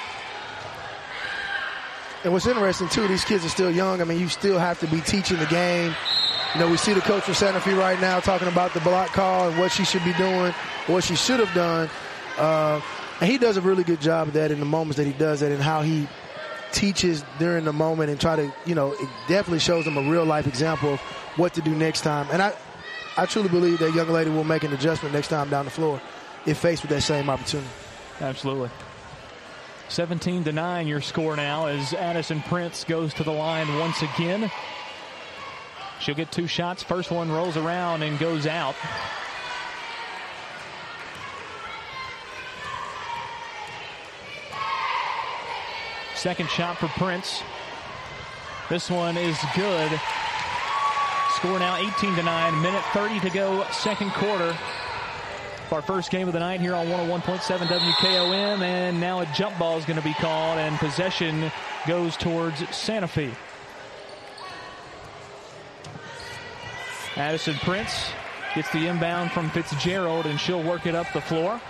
[2.25, 4.01] And what's interesting too, these kids are still young.
[4.01, 5.95] I mean, you still have to be teaching the game.
[6.55, 9.09] You know, we see the coach from Santa Fe right now talking about the block
[9.11, 10.53] call and what she should be doing,
[10.87, 11.89] what she should have done.
[12.37, 12.81] Uh,
[13.21, 15.41] and he does a really good job of that in the moments that he does
[15.41, 16.09] that and how he
[16.73, 20.25] teaches during the moment and try to, you know, it definitely shows them a real
[20.25, 21.01] life example of
[21.37, 22.27] what to do next time.
[22.31, 22.53] And I,
[23.17, 26.01] I truly believe that young lady will make an adjustment next time down the floor
[26.47, 27.69] if faced with that same opportunity.
[28.21, 28.71] Absolutely.
[29.89, 34.51] 17 to 9 your score now as Addison Prince goes to the line once again.
[36.01, 36.83] She'll get two shots.
[36.83, 38.77] First one rolls around and goes out.
[46.19, 47.45] Second shot for Prince.
[48.69, 50.01] This one is good.
[51.37, 52.61] Score now 18 to 9.
[52.61, 54.59] Minute 30 to go, second quarter.
[55.71, 59.79] Our first game of the night here on 101.7 WKOM, and now a jump ball
[59.79, 61.53] is going to be called, and possession
[61.87, 63.31] goes towards Santa Fe.
[67.15, 68.11] Addison Prince
[68.57, 71.61] gets the inbound from Fitzgerald, and she'll work it up the floor.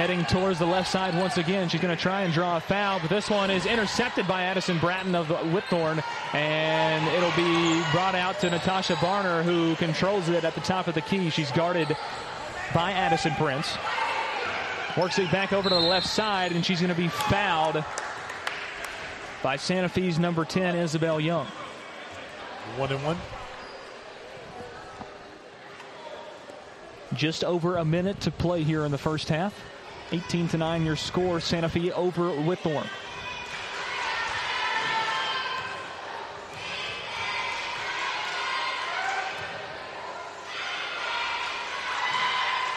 [0.00, 1.68] Heading towards the left side once again.
[1.68, 4.78] She's going to try and draw a foul, but this one is intercepted by Addison
[4.78, 10.54] Bratton of Whitthorne, and it'll be brought out to Natasha Barner, who controls it at
[10.54, 11.28] the top of the key.
[11.28, 11.94] She's guarded
[12.72, 13.76] by Addison Prince.
[14.96, 17.84] Works it back over to the left side, and she's going to be fouled
[19.42, 21.46] by Santa Fe's number 10, Isabel Young.
[22.78, 23.18] One and one.
[27.12, 29.52] Just over a minute to play here in the first half.
[30.12, 32.88] 18 to 9 your score, Santa Fe over Whitthorne.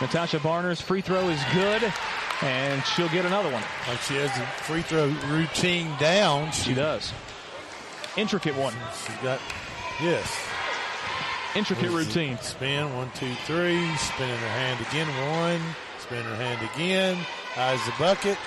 [0.01, 1.93] Natasha Barner's free throw is good,
[2.41, 3.63] and she'll get another one.
[3.87, 6.51] Like she has the free throw routine down.
[6.51, 7.13] She, she does.
[8.17, 8.73] Intricate one.
[9.05, 9.39] She got,
[10.01, 10.29] yes.
[11.55, 12.37] Intricate routine.
[12.39, 13.95] Spin, one, two, three.
[13.95, 15.75] Spinning her hand again, one.
[16.03, 17.17] Spin her hand again.
[17.55, 18.37] Eyes the bucket.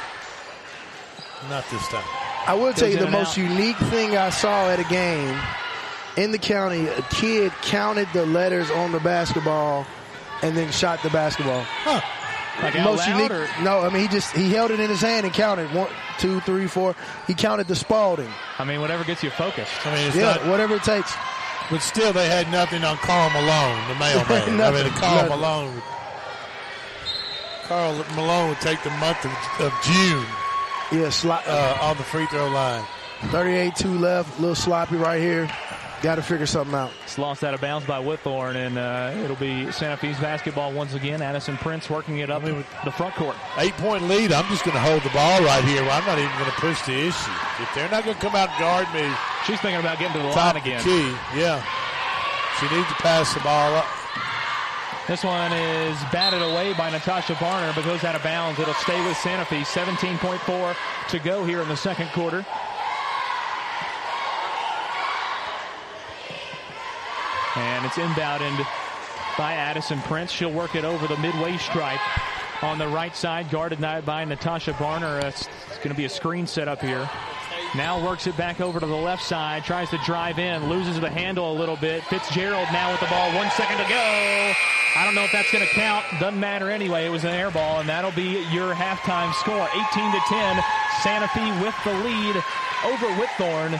[1.48, 2.04] Not this time.
[2.46, 3.48] I will tell you the most out.
[3.48, 5.38] unique thing I saw at a game
[6.18, 6.86] in the county.
[6.86, 9.86] A kid counted the letters on the basketball
[10.42, 11.62] and then shot the basketball.
[11.62, 12.02] Huh.
[12.62, 13.30] Like most unique.
[13.30, 13.48] Or?
[13.62, 15.88] No, I mean he just he held it in his hand and counted one,
[16.18, 16.94] two, three, four.
[17.26, 18.30] He counted the Spalding.
[18.58, 19.86] I mean, whatever gets you focused.
[19.86, 21.14] I mean, it's yeah, not, whatever it takes.
[21.70, 24.60] But still, they had nothing on Karl Malone, the mailman.
[24.60, 25.28] I mean, Karl nothing.
[25.30, 25.82] Malone.
[27.66, 30.26] Karl Malone would take the month of, of June.
[30.92, 32.84] Yeah, sli- uh, on the free throw line.
[33.22, 35.50] 38-2 left, a little sloppy right here.
[36.02, 36.92] Got to figure something out.
[37.04, 40.94] It's lost out of bounds by Whitthorne, and uh, it'll be Santa Fe's basketball once
[40.94, 41.22] again.
[41.22, 43.34] Addison Prince working it up I mean, the front court.
[43.58, 44.30] Eight point lead.
[44.30, 45.82] I'm just going to hold the ball right here.
[45.82, 47.30] I'm not even going to push the issue.
[47.60, 49.10] If they're not going to come out and guard me,
[49.46, 50.84] she's thinking about getting to the line again.
[50.84, 51.64] Key, yeah.
[52.60, 53.86] She needs to pass the ball up.
[55.08, 58.58] This one is batted away by Natasha Barner, but goes out of bounds.
[58.58, 59.60] It'll stay with Santa Fe.
[59.60, 60.76] 17.4
[61.10, 62.44] to go here in the second quarter.
[67.54, 68.66] And it's inbounded
[69.38, 70.32] by Addison Prince.
[70.32, 72.00] She'll work it over the midway stripe
[72.64, 75.22] on the right side, guarded by Natasha Barner.
[75.22, 75.46] It's
[75.76, 77.08] going to be a screen set up here.
[77.76, 81.10] Now works it back over to the left side, tries to drive in, loses the
[81.10, 82.02] handle a little bit.
[82.04, 84.54] Fitzgerald now with the ball, one second to go.
[84.96, 86.06] I don't know if that's going to count.
[86.18, 87.04] Doesn't matter anyway.
[87.04, 89.68] It was an air ball, and that'll be your halftime score.
[89.92, 90.64] 18 to 10.
[91.02, 92.36] Santa Fe with the lead
[92.86, 93.78] over Whitthorne.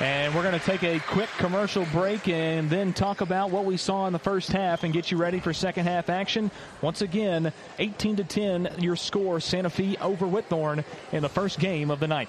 [0.00, 3.76] And we're going to take a quick commercial break and then talk about what we
[3.76, 6.50] saw in the first half and get you ready for second half action.
[6.82, 11.92] Once again, 18 to 10, your score, Santa Fe over Whitthorne in the first game
[11.92, 12.28] of the night.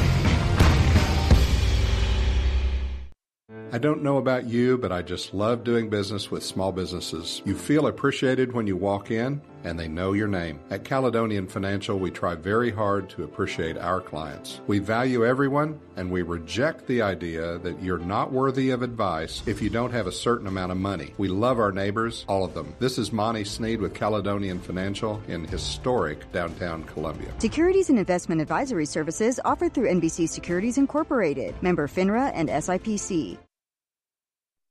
[3.73, 7.41] I don't know about you, but I just love doing business with small businesses.
[7.45, 10.59] You feel appreciated when you walk in, and they know your name.
[10.69, 14.59] At Caledonian Financial, we try very hard to appreciate our clients.
[14.67, 19.61] We value everyone, and we reject the idea that you're not worthy of advice if
[19.61, 21.13] you don't have a certain amount of money.
[21.17, 22.75] We love our neighbors, all of them.
[22.79, 27.33] This is Monty Sneed with Caledonian Financial in historic downtown Columbia.
[27.37, 33.37] Securities and investment advisory services offered through NBC Securities Incorporated, member FINRA and SIPC.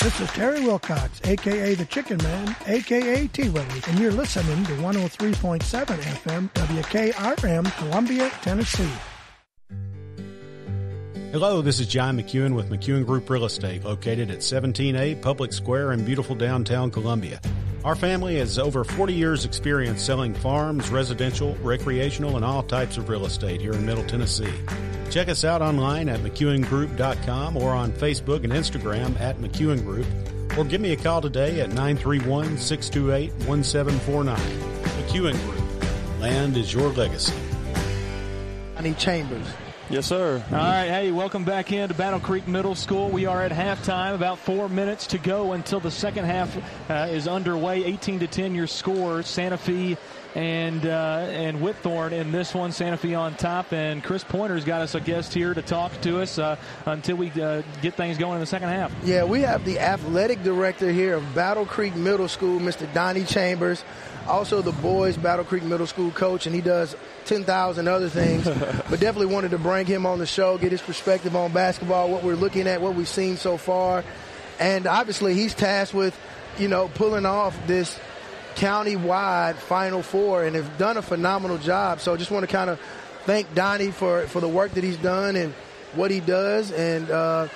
[0.00, 4.72] This is Terry Wilcox, aka the Chicken Man, aka T Willie, and you're listening to
[4.72, 8.90] 103.7 FM WKRM, Columbia, Tennessee.
[11.30, 15.92] Hello, this is John McEwen with McEwen Group Real Estate, located at 17A Public Square
[15.92, 17.40] in beautiful downtown Columbia.
[17.84, 23.08] Our family has over 40 years' experience selling farms, residential, recreational, and all types of
[23.08, 24.52] real estate here in Middle Tennessee.
[25.10, 30.06] Check us out online at McEwenGroup.com or on Facebook and Instagram at McEwen Group,
[30.56, 34.38] or give me a call today at 931 628 1749.
[35.02, 36.20] McEwen Group.
[36.20, 37.34] Land is your legacy.
[38.76, 39.46] Donnie Chambers.
[39.92, 40.42] Yes, sir.
[40.50, 40.86] All right.
[40.86, 43.10] Hey, welcome back into Battle Creek Middle School.
[43.10, 44.14] We are at halftime.
[44.14, 46.56] About four minutes to go until the second half
[46.88, 47.84] uh, is underway.
[47.84, 49.22] 18 to 10, your score.
[49.22, 49.98] Santa Fe
[50.34, 52.72] and uh, and Whitthorne in this one.
[52.72, 56.22] Santa Fe on top, and Chris Pointer's got us a guest here to talk to
[56.22, 58.90] us uh, until we uh, get things going in the second half.
[59.04, 62.90] Yeah, we have the athletic director here of Battle Creek Middle School, Mr.
[62.94, 63.84] Donnie Chambers.
[64.26, 66.96] Also, the boys Battle Creek Middle School coach, and he does
[67.26, 68.44] 10,000 other things.
[68.90, 72.22] but definitely wanted to bring him on the show, get his perspective on basketball, what
[72.22, 74.04] we're looking at, what we've seen so far.
[74.58, 76.18] And obviously, he's tasked with,
[76.58, 77.98] you know, pulling off this
[78.56, 82.00] county-wide Final Four and have done a phenomenal job.
[82.00, 82.80] So I just want to kind of
[83.24, 85.52] thank Donnie for, for the work that he's done and
[85.94, 86.70] what he does.
[86.70, 87.48] And uh,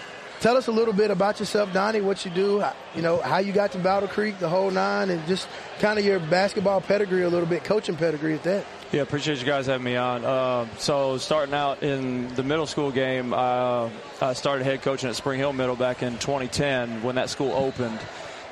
[0.47, 2.63] tell us a little bit about yourself, Donnie, what you do,
[2.95, 5.49] you know, how you got to Battle Creek, the whole nine, and just
[5.81, 8.65] kind of your basketball pedigree a little bit, coaching pedigree at that.
[8.93, 10.25] Yeah, appreciate you guys having me on.
[10.25, 13.91] Uh, so starting out in the middle school game, uh,
[14.21, 17.99] I started head coaching at Spring Hill Middle back in 2010 when that school opened.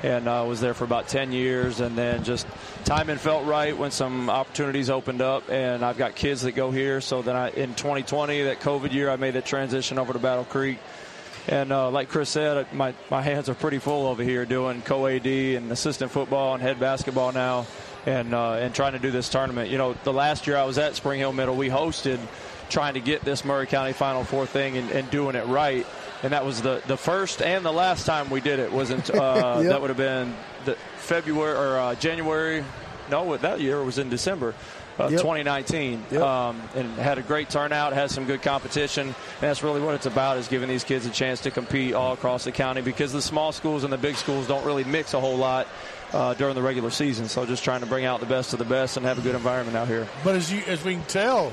[0.03, 1.79] and uh, was there for about 10 years.
[1.79, 2.45] And then just
[2.83, 5.49] timing felt right when some opportunities opened up.
[5.49, 6.99] And I've got kids that go here.
[6.99, 10.43] So then I, in 2020, that COVID year, I made that transition over to Battle
[10.43, 10.77] Creek.
[11.47, 15.27] And uh, like Chris said, my, my hands are pretty full over here doing co-AD
[15.27, 17.67] and assistant football and head basketball now
[18.07, 19.69] and, uh, and trying to do this tournament.
[19.69, 22.19] You know, the last year I was at Spring Hill Middle, we hosted
[22.69, 25.85] trying to get this Maury County Final Four thing and, and doing it right.
[26.23, 28.71] And that was the, the first and the last time we did it.
[28.71, 29.69] Wasn't uh, Yep.
[29.69, 30.35] that would have been
[30.65, 32.63] the February or uh, January?
[33.11, 34.55] No, that year was in December.
[34.97, 35.19] Uh, Yep.
[35.21, 39.93] 2019 um, and had a great turnout had some good competition and that's really what
[39.93, 43.11] it's about is giving these kids a chance to compete all across the county because
[43.11, 45.67] the small schools and the big schools don't really mix a whole lot
[46.13, 48.63] uh, during the regular season so just trying to bring out the best of the
[48.63, 51.51] best and have a good environment out here But as you as we can tell,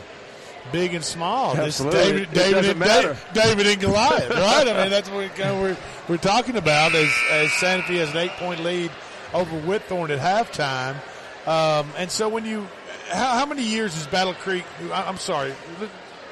[0.71, 1.57] big and small.
[1.57, 2.01] This Absolutely.
[2.01, 3.17] David, David, and, matter.
[3.35, 4.69] Da- David and Goliath, right?
[4.69, 5.77] I mean, that's what we, kind of we're,
[6.09, 8.93] we're talking about as, as Santa Fe has an eight point lead
[9.35, 10.95] over Whitthorne at halftime.
[11.49, 12.69] Um, and so when you,
[13.13, 14.65] how, how many years is Battle Creek?
[14.93, 15.55] I, I'm sorry.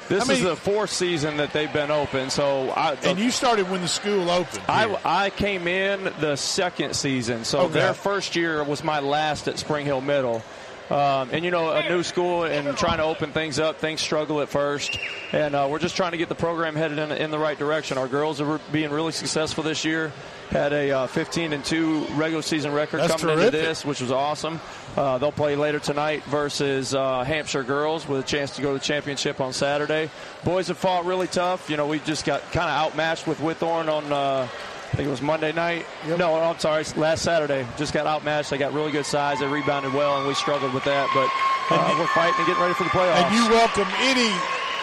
[0.09, 3.69] this many- is the fourth season that they've been open so I, and you started
[3.69, 4.61] when the school opened.
[4.67, 7.73] I, I came in the second season, so Okay.
[7.73, 10.41] their first year was my last at Spring Hill Middle.
[10.89, 14.41] Um, and you know, a new school and trying to open things up, things struggle
[14.41, 14.99] at first,
[15.31, 17.97] and uh, we're just trying to get the program headed in, in the right direction.
[17.97, 20.11] Our girls are being really successful this year.
[20.49, 24.11] Had a uh, 15 and two regular season record That's coming into this, which was
[24.11, 24.59] awesome.
[24.97, 28.79] Uh, they'll play later tonight versus uh, Hampshire girls with a chance to go to
[28.79, 30.09] the championship on Saturday.
[30.43, 31.69] Boys have fought really tough.
[31.69, 34.11] You know, we just got kind of outmatched with Whitthorne on.
[34.11, 34.47] Uh,
[34.91, 35.85] I think it was Monday night.
[36.05, 37.65] No, I'm sorry, last Saturday.
[37.77, 38.49] Just got outmatched.
[38.49, 39.39] They got really good size.
[39.39, 41.07] They rebounded well, and we struggled with that.
[41.13, 41.31] But
[41.71, 43.23] uh, we're fighting and getting ready for the playoffs.
[43.23, 44.35] And you welcome any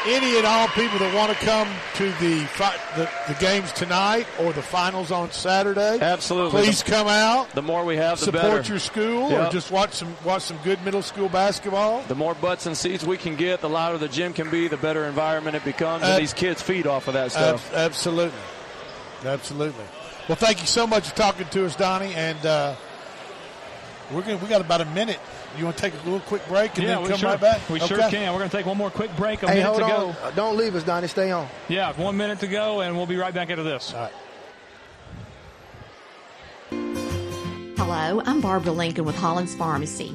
[0.07, 4.27] any and all people that want to come to the, fi- the the games tonight
[4.39, 5.99] or the finals on Saturday.
[6.01, 6.63] Absolutely.
[6.63, 7.51] Please come out.
[7.51, 8.69] The more we have, the support better.
[8.69, 9.49] your school, Yep.
[9.49, 12.03] or just watch some watch some good middle school basketball.
[12.09, 14.77] The more butts and seats we can get, the louder the gym can be, the
[14.77, 17.69] better environment it becomes, Ab- and these kids feed off of that stuff.
[17.73, 18.39] Ab- absolutely,
[19.25, 19.85] absolutely.
[20.29, 22.15] Well, thank you so much for talking to us, Donnie.
[22.15, 22.75] And uh,
[24.13, 25.19] we're gonna we got about a minute.
[25.57, 27.41] You want to take a little quick break and yeah, then we come sure, right
[27.41, 27.69] back?
[27.71, 28.33] We sure can.
[28.33, 29.43] We're going to take one more quick break.
[29.43, 30.27] A Hey, minute hold to go.
[30.27, 31.09] Uh, Don't leave us, Donnie.
[31.09, 31.49] Stay on.
[31.69, 33.93] Yeah, one minute to go, and we'll be right back into this.
[33.95, 34.13] All right.
[37.79, 40.15] Hello, I'm Barbara Lincoln with Hollins Pharmacy.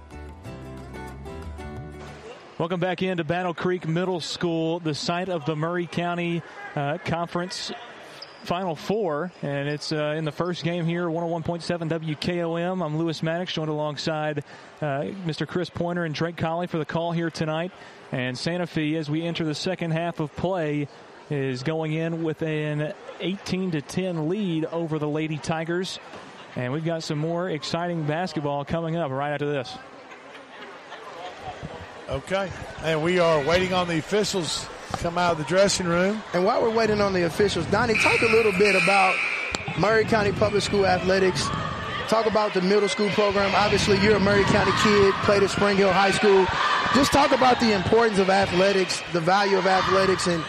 [2.61, 6.43] Welcome back into Battle Creek Middle School, the site of the Maury County
[6.75, 7.71] uh, Conference
[8.43, 12.85] Final Four, and it's uh, in the first game here, 101.7 WKOM.
[12.85, 14.43] I'm Lewis Maddox, joined alongside
[14.79, 15.47] uh, Mr.
[15.47, 17.71] Chris Pointer and Drake Colley for the call here tonight.
[18.11, 20.87] And Santa Fe, as we enter the second half of play,
[21.31, 25.97] is going in with an 18 to 10 lead over the Lady Tigers.
[26.55, 29.75] And we've got some more exciting basketball coming up right after this.
[32.11, 32.51] Okay.
[32.83, 36.21] And we are waiting on the officials to come out of the dressing room.
[36.33, 39.15] And while we're waiting on the officials, Donnie, talk a little bit about
[39.79, 41.47] Maury County Public School athletics.
[42.09, 43.55] Talk about the middle school program.
[43.55, 46.45] Obviously, you're a Maury County kid, played at Spring Hill High School.
[46.93, 50.43] Just talk about the importance of athletics, the value of athletics, and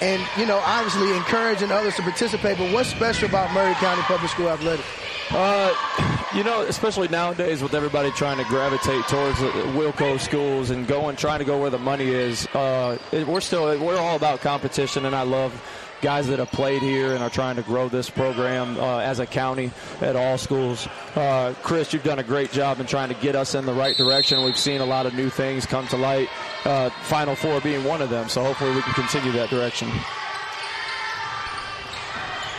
[0.00, 2.58] and you know, obviously encouraging others to participate.
[2.58, 4.86] But what's special about Maury County Public School athletics?
[5.30, 5.74] Uh,
[6.34, 11.16] you know, especially nowadays with everybody trying to gravitate towards the Wilco schools and going,
[11.16, 12.46] trying to go where the money is.
[12.48, 15.52] Uh, we're still, we're all about competition, and I love
[16.00, 19.26] guys that have played here and are trying to grow this program uh, as a
[19.26, 19.70] county
[20.00, 20.86] at all schools.
[21.14, 23.96] Uh, Chris, you've done a great job in trying to get us in the right
[23.96, 24.44] direction.
[24.44, 26.28] We've seen a lot of new things come to light.
[26.64, 29.90] Uh, Final Four being one of them, so hopefully we can continue that direction.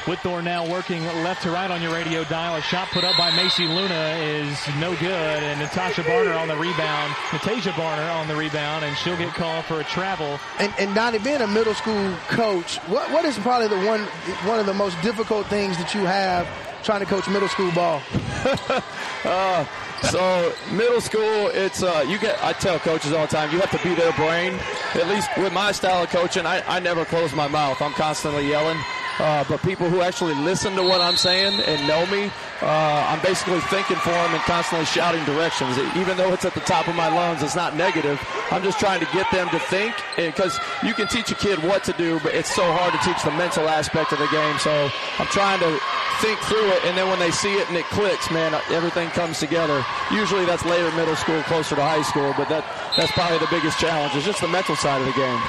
[0.10, 2.56] Whitthorne now working left to right on your radio dial.
[2.56, 6.56] A shot put up by Macy Luna is no good, and Natasha Barner on the
[6.58, 7.14] rebound.
[7.32, 10.40] Natasha Barner on the rebound, and she'll get called for a travel.
[10.58, 14.02] And, and Donnie, being a middle school coach, what, what is probably the one
[14.50, 16.48] one of the most difficult things that you have
[16.82, 18.02] trying to coach middle school ball?
[19.26, 19.64] uh,
[20.10, 22.44] so middle school, it's uh, you get.
[22.44, 24.58] I tell coaches all the time, you have to be their brain.
[24.96, 27.80] At least with my style of coaching, I, I never close my mouth.
[27.80, 28.80] I'm constantly yelling.
[29.20, 33.22] Uh, but people who actually listen to what I'm saying and know me, uh, I'm
[33.22, 35.78] basically thinking for them and constantly shouting directions.
[35.98, 38.20] Even though it's at the top of my lungs, it's not negative.
[38.50, 41.84] I'm just trying to get them to think because you can teach a kid what
[41.84, 44.58] to do, but it's so hard to teach the mental aspect of the game.
[44.60, 44.90] So
[45.20, 45.80] I'm trying to
[46.22, 49.40] think through it, and then when they see it and it clicks, man, everything comes
[49.40, 49.86] together.
[50.12, 52.64] Usually that's later middle school, closer to high school, but that
[52.96, 54.16] that's probably the biggest challenge.
[54.16, 55.42] It's just the mental side of the game.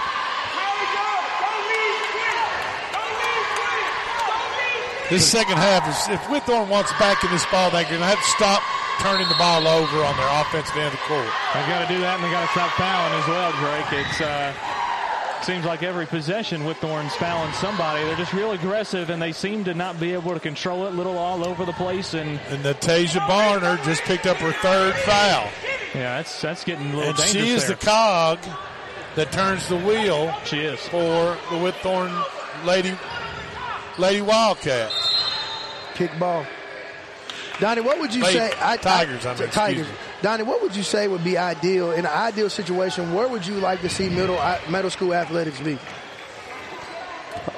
[5.11, 8.19] This second half is if Whitthorne wants back in this ball, they're going to have
[8.19, 8.63] to stop
[9.01, 11.27] turning the ball over on their offensive end of the court.
[11.53, 14.07] They got to do that, and they got to stop fouling as well, Drake.
[14.07, 14.55] It's uh,
[15.43, 18.05] seems like every possession Whitthorne's fouling somebody.
[18.05, 20.95] They're just real aggressive, and they seem to not be able to control it.
[20.95, 25.51] Little all over the place, and and Natasia Barner just picked up her third foul.
[25.93, 27.33] Yeah, that's that's getting a little and dangerous.
[27.33, 27.75] she is there.
[27.75, 28.39] the cog
[29.17, 30.33] that turns the wheel.
[30.45, 32.25] She is for the Whitthorne
[32.65, 32.97] Lady
[33.99, 34.91] Lady Wildcat.
[35.95, 36.47] Kickball.
[37.61, 38.53] Donnie, what would you Lady say?
[38.59, 39.87] I, Tigers, I, I mean, Tigers.
[40.23, 43.15] Donnie, what would you say would be ideal in an ideal situation?
[43.15, 45.79] Where would you like to see middle middle school athletics be?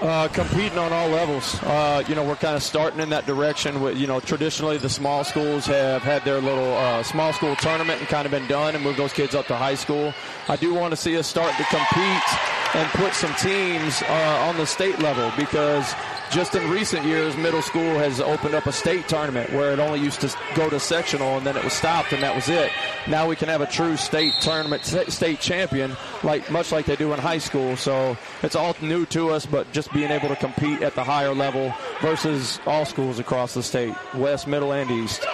[0.01, 1.61] Uh, competing on all levels.
[1.63, 3.81] Uh, you know, we're kind of starting in that direction.
[3.81, 8.01] With, you know, traditionally the small schools have had their little uh, small school tournament
[8.01, 10.13] and kind of been done and moved those kids up to high school.
[10.49, 14.57] I do want to see us start to compete and put some teams uh, on
[14.57, 15.95] the state level because
[16.33, 20.01] just in recent years, middle school has opened up a state tournament where it only
[20.01, 22.73] used to go to sectional and then it was stopped and that was it.
[23.07, 27.13] Now we can have a true state tournament, state champion, like much like they do
[27.13, 27.77] in high school.
[27.77, 31.35] So it's all new to us, but just being able to compete at the higher
[31.35, 35.27] level versus all schools across the state, west, middle, and east.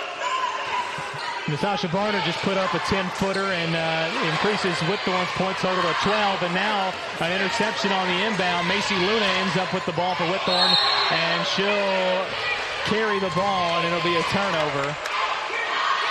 [1.49, 6.43] Natasha Barner just put up a 10-footer and uh, increases Whitthorne's point total to 12.
[6.45, 6.93] And now
[7.25, 8.69] an interception on the inbound.
[8.69, 10.77] Macy Luna ends up with the ball for Whitthorne,
[11.09, 12.21] and she'll
[12.85, 14.93] carry the ball, and it'll be a turnover.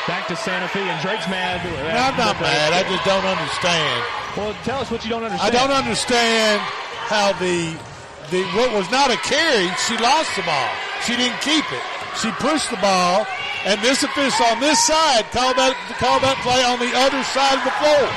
[0.09, 1.61] Back to Santa Fe, and Drake's mad.
[1.61, 2.73] No, I'm not mad.
[2.73, 4.03] I just don't understand.
[4.37, 5.53] Well, tell us what you don't understand.
[5.53, 6.61] I don't understand
[7.05, 7.77] how the
[8.31, 9.69] the what was not a carry.
[9.85, 10.69] She lost the ball.
[11.05, 11.96] She didn't keep it.
[12.21, 13.27] She pushed the ball,
[13.63, 17.61] and this official on this side called that called that play on the other side
[17.61, 18.09] of the floor,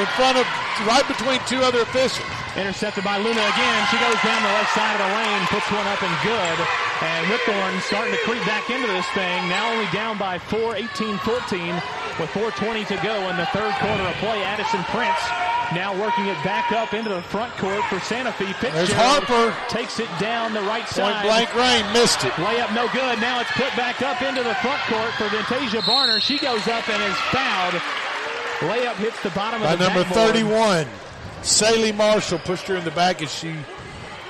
[0.00, 0.46] in front of
[0.88, 2.41] right between two other officials.
[2.56, 3.80] Intercepted by Luna again.
[3.88, 6.58] She goes down the left side of the lane, puts one up and good.
[7.00, 9.48] And Whitthorne starting to creep back into this thing.
[9.48, 11.74] Now only down by 4, 18-14
[12.20, 14.44] with 4.20 to go in the third quarter of play.
[14.44, 15.18] Addison Prince
[15.72, 18.52] now working it back up into the front court for Santa Fe.
[18.60, 19.56] There's Harper.
[19.68, 21.24] Takes it down the right side.
[21.24, 22.32] Point blank rain, missed it.
[22.36, 23.18] Layup no good.
[23.20, 26.20] Now it's put back up into the front court for Ventasia Barner.
[26.20, 27.80] She goes up and is fouled.
[28.60, 30.34] Layup hits the bottom By of the number backboard.
[30.34, 30.86] 31.
[31.42, 33.54] Saley Marshall pushed her in the back as she,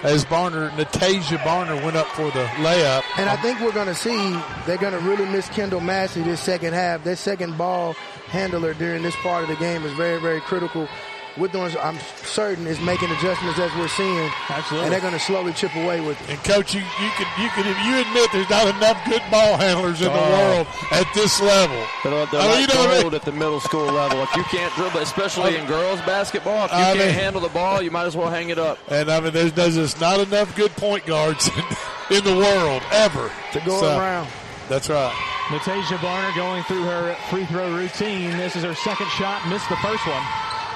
[0.02, 3.02] as Barner, Natasia Barner went up for the layup.
[3.18, 4.32] And I think we're going to see
[4.66, 7.04] they're going to really miss Kendall Massey this second half.
[7.04, 7.92] Their second ball
[8.28, 10.88] handler during this part of the game is very, very critical.
[11.36, 14.30] Whitthorne's, I'm certain, is making adjustments as we're seeing.
[14.48, 14.84] Absolutely.
[14.86, 16.30] And they're going to slowly chip away with it.
[16.30, 19.56] And coach, you you can you can if you admit there's not enough good ball
[19.56, 21.76] handlers in the world at this level.
[22.04, 23.14] They're, they're I mean, like you know what I mean?
[23.14, 24.22] at the middle school level.
[24.22, 27.48] If you can't dribble, especially in girls basketball, if you I can't mean- handle the
[27.48, 28.78] ball, you might as well hang it up.
[28.88, 31.48] And I mean, there's, there's just not enough good point guards
[32.10, 34.28] in, in the world ever To go So, around.
[34.68, 35.12] That's right.
[35.48, 38.30] Natasia Barner going through her free throw routine.
[38.36, 40.22] This is her second shot, missed the first one.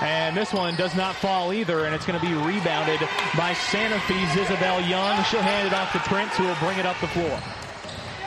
[0.03, 3.01] And this one does not fall either, and it's going to be rebounded
[3.37, 5.23] by Santa Fe's Isabel Young.
[5.25, 7.41] She'll hand it off to Prince, who will bring it up the floor.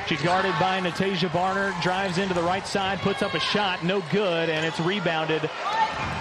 [0.07, 4.01] She's guarded by Natasia Barner, drives into the right side, puts up a shot, no
[4.11, 5.41] good, and it's rebounded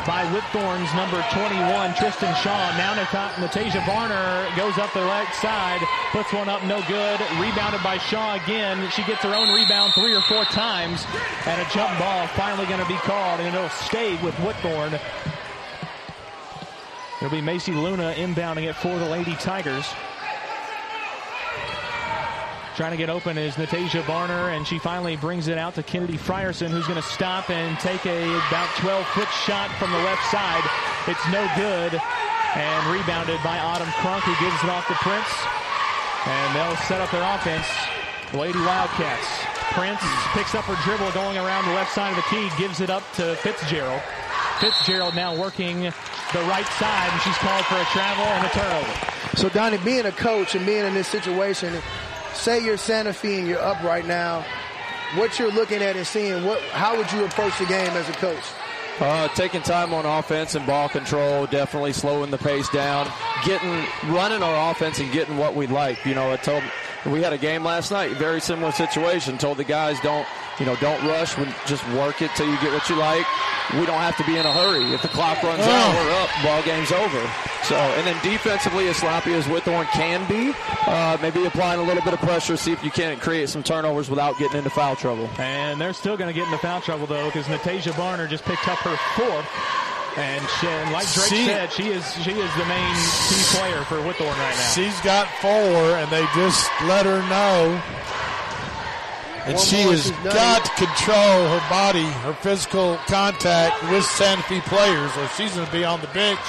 [0.07, 2.77] by Whitthorne's number 21, Tristan Shaw.
[2.77, 5.81] Now Nat- Natasia Barner goes up the right side,
[6.13, 7.19] puts one up, no good.
[7.41, 8.91] Rebounded by Shaw again.
[8.91, 11.07] She gets her own rebound three or four times,
[11.47, 15.01] and a jump ball finally going to be called, and it'll stay with Whitthorne.
[17.21, 19.85] It'll be Macy Luna inbounding it for the Lady Tigers.
[22.77, 26.17] Trying to get open is Natasia Barner, and she finally brings it out to Kennedy
[26.17, 30.63] Frierson, who's going to stop and take a about 12-foot shot from the left side.
[31.09, 32.01] It's no good,
[32.55, 35.27] and rebounded by Autumn Crunk, who gives it off to Prince.
[36.25, 37.67] And they'll set up their offense.
[38.33, 39.27] Lady Wildcats.
[39.75, 40.01] Prince
[40.39, 43.03] picks up her dribble going around the left side of the key, gives it up
[43.15, 44.03] to Fitzgerald.
[44.61, 49.37] Fitzgerald now working the right side, and she's called for a travel and a turnover.
[49.37, 51.75] So, Donnie, being a coach and being in this situation,
[52.35, 54.45] say you're Santa Fe and you're up right now,
[55.15, 58.13] what you're looking at and seeing, what, how would you approach the game as a
[58.13, 58.45] coach?
[59.01, 63.09] Uh, taking time on offense and ball control, definitely slowing the pace down,
[63.45, 66.05] getting running our offense and getting what we like.
[66.05, 66.65] You know, I told
[67.07, 69.39] we had a game last night, very similar situation.
[69.39, 70.27] Told the guys don't,
[70.59, 71.35] you know, don't rush.
[71.67, 73.27] Just work it till you get what you like.
[73.75, 74.95] We don't have to be in a hurry.
[74.95, 75.71] If the clock runs oh.
[75.71, 76.31] out, we're up.
[76.43, 77.31] Ball game's over.
[77.65, 80.55] So, and then defensively, as sloppy as Whitthorne can be,
[80.87, 84.09] uh, maybe applying a little bit of pressure, see if you can't create some turnovers
[84.09, 85.29] without getting into foul trouble.
[85.39, 88.67] And they're still going to get into foul trouble though, because Natasia Barner just picked
[88.69, 89.47] up her fourth.
[90.17, 92.95] And, she, and, like Drake she, said, she is she is the main
[93.29, 94.71] key player for Whitthorne right now.
[94.75, 97.81] She's got four, and they just let her know.
[99.45, 104.61] And One she has got to control her body, her physical contact with Santa Fe
[104.63, 106.41] players, or she's going to be on the bench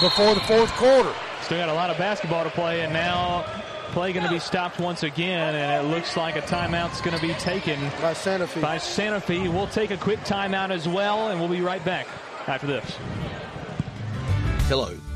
[0.00, 1.12] before the fourth quarter.
[1.42, 3.44] Still got a lot of basketball to play, and now
[3.92, 7.22] play going to be stopped once again, and it looks like a timeout's going to
[7.22, 8.60] be taken by Santa Fe.
[8.60, 9.48] By Santa Fe.
[9.48, 12.06] We'll take a quick timeout as well, and we'll be right back
[12.46, 12.98] after this.
[14.68, 14.96] Hello.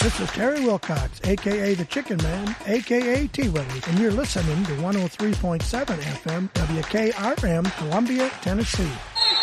[0.00, 4.72] This is Terry Wilcox, aka the Chicken Man, aka T Willie, and you're listening to
[4.76, 8.90] 103.7 FM WKRM, Columbia, Tennessee.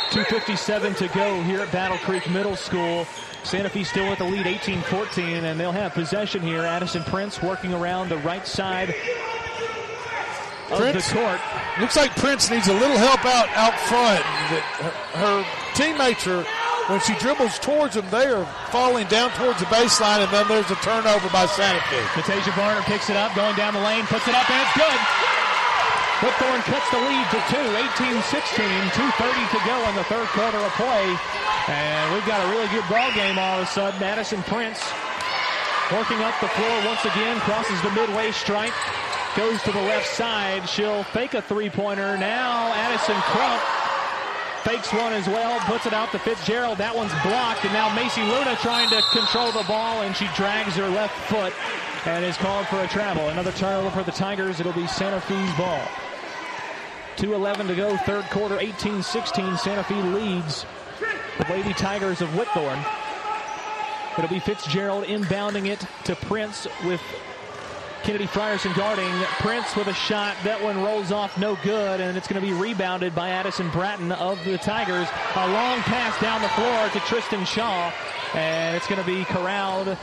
[0.10, 3.06] 2.57 to go here at Battle Creek Middle School.
[3.44, 6.62] Santa Fe still with the lead 18-14, and they'll have possession here.
[6.62, 8.90] Addison Prince working around the right side
[10.72, 11.40] of Prince, the court.
[11.80, 14.24] Looks like Prince needs a little help out out front.
[14.24, 14.90] Her,
[15.20, 15.46] her
[15.76, 16.46] teammates are
[16.90, 20.70] when she dribbles towards them, they are falling down towards the baseline, and then there's
[20.74, 22.02] a turnover by Santa Fe.
[22.18, 25.00] Natasia Barner picks it up, going down the lane, puts it up, and it's good.
[26.20, 30.72] Whitthorne cuts the lead to two, 18-16, 2.30 to go in the third quarter of
[30.74, 31.16] play.
[31.70, 34.00] And we've got a really good ball game all of a sudden.
[34.02, 34.84] Madison Prince
[35.94, 38.74] working up the floor once again, crosses the midway stripe,
[39.38, 40.68] goes to the left side.
[40.68, 42.18] She'll fake a three-pointer.
[42.18, 43.62] Now Addison Crump
[44.64, 46.78] fakes one as well, puts it out to Fitzgerald.
[46.78, 50.76] That one's blocked, and now Macy Luna trying to control the ball, and she drags
[50.76, 51.54] her left foot
[52.06, 53.30] and is called for a travel.
[53.30, 54.60] Another turnover for the Tigers.
[54.60, 55.82] It'll be Santa Fe's ball.
[57.18, 59.60] 2.11 to go, third quarter, 18-16.
[59.60, 60.66] Santa Fe leads
[61.38, 62.84] the Lady Tigers of Whitthorne.
[64.18, 67.02] It'll be Fitzgerald inbounding it to Prince with
[68.04, 70.36] Kennedy Frierson guarding Prince with a shot.
[70.44, 74.12] That one rolls off no good, and it's going to be rebounded by Addison Bratton
[74.12, 75.08] of the Tigers.
[75.36, 77.92] A long pass down the floor to Tristan Shaw,
[78.34, 79.98] and it's going to be corralled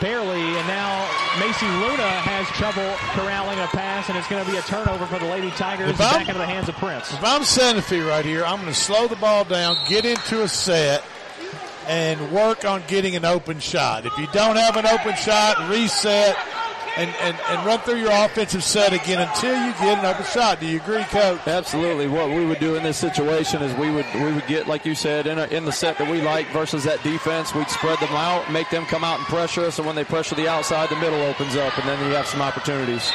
[0.00, 0.40] barely.
[0.40, 1.08] And now
[1.40, 5.18] Macy Luna has trouble corralling a pass, and it's going to be a turnover for
[5.18, 7.12] the Lady Tigers back into the hands of Prince.
[7.12, 10.42] If I'm Santa Fe right here, I'm going to slow the ball down, get into
[10.42, 11.02] a set,
[11.86, 14.04] and work on getting an open shot.
[14.04, 16.36] If you don't have an open shot, reset
[16.98, 20.58] and, and, and run through your offensive set again until you get an open shot.
[20.58, 21.40] Do you agree, Coach?
[21.46, 22.08] Absolutely.
[22.08, 24.96] What we would do in this situation is we would we would get, like you
[24.96, 27.54] said, in, a, in the set that we like versus that defense.
[27.54, 30.34] We'd spread them out, make them come out and pressure us, and when they pressure
[30.34, 33.10] the outside, the middle opens up, and then you have some opportunities.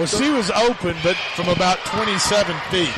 [0.00, 2.88] Well, she was open, but from about 27 feet.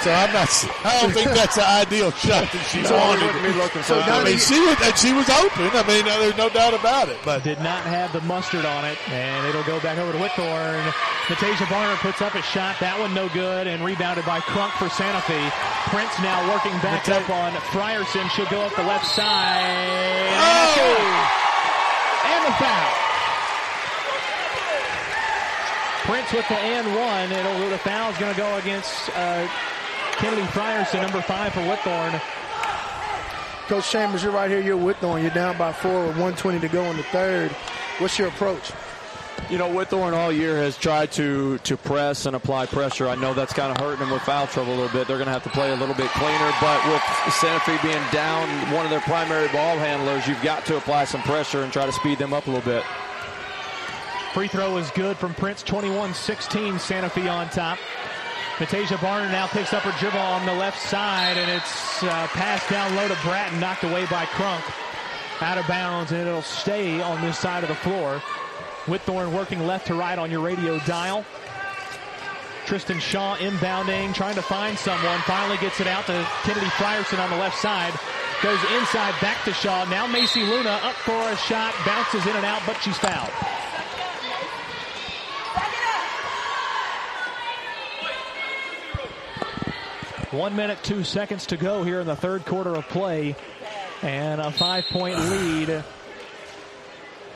[0.00, 0.48] so I'm not.
[0.88, 3.28] I don't think that's the ideal shot that she no, wanted.
[3.44, 3.92] Be looking for.
[3.92, 5.68] So I mean, she was, she was open.
[5.76, 7.20] I mean, there's no doubt about it.
[7.28, 10.80] But did not have the mustard on it, and it'll go back over to Whitthorne.
[11.28, 12.80] Natasia Barner puts up a shot.
[12.80, 15.44] That one no good, and rebounded by Crunk for Santa Fe.
[15.92, 18.24] Prince now working back Nat- up on Frierson.
[18.32, 20.32] She'll go up the left side.
[20.40, 22.32] Oh!
[22.32, 22.99] And the foul.
[26.10, 27.30] Prince with the and one.
[27.30, 29.46] It'll the foul is going to go against uh,
[30.16, 32.20] Kennedy Frierson, number five for Whitthorne.
[33.68, 34.60] Coach Chambers, you're right here.
[34.60, 35.22] You're Whitthorne.
[35.22, 37.52] You're down by four with 120 to go in the third.
[37.98, 38.72] What's your approach?
[39.50, 43.06] You know, Whitthorne all year has tried to to press and apply pressure.
[43.06, 45.06] I know that's kind of hurting them with foul trouble a little bit.
[45.06, 46.52] They're going to have to play a little bit cleaner.
[46.60, 50.76] But with Santa Fe being down one of their primary ball handlers, you've got to
[50.76, 52.82] apply some pressure and try to speed them up a little bit.
[54.32, 57.78] Free throw is good from Prince, 21-16, Santa Fe on top.
[58.58, 62.70] Natasia Barner now picks up her dribble on the left side, and it's uh, passed
[62.70, 64.62] down low to Bratton, knocked away by Crunk.
[65.40, 68.22] Out of bounds, and it'll stay on this side of the floor.
[68.84, 71.24] Whitthorne working left to right on your radio dial.
[72.66, 75.18] Tristan Shaw inbounding, trying to find someone.
[75.22, 77.92] Finally gets it out to Kennedy Frierson on the left side.
[78.44, 79.86] Goes inside, back to Shaw.
[79.86, 83.32] Now Macy Luna up for a shot, bounces in and out, but she's fouled.
[90.30, 93.34] One minute, two seconds to go here in the third quarter of play.
[94.02, 95.84] And a five point lead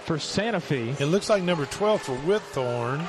[0.04, 0.90] for Santa Fe.
[0.98, 3.06] It looks like number 12 for Whitthorne.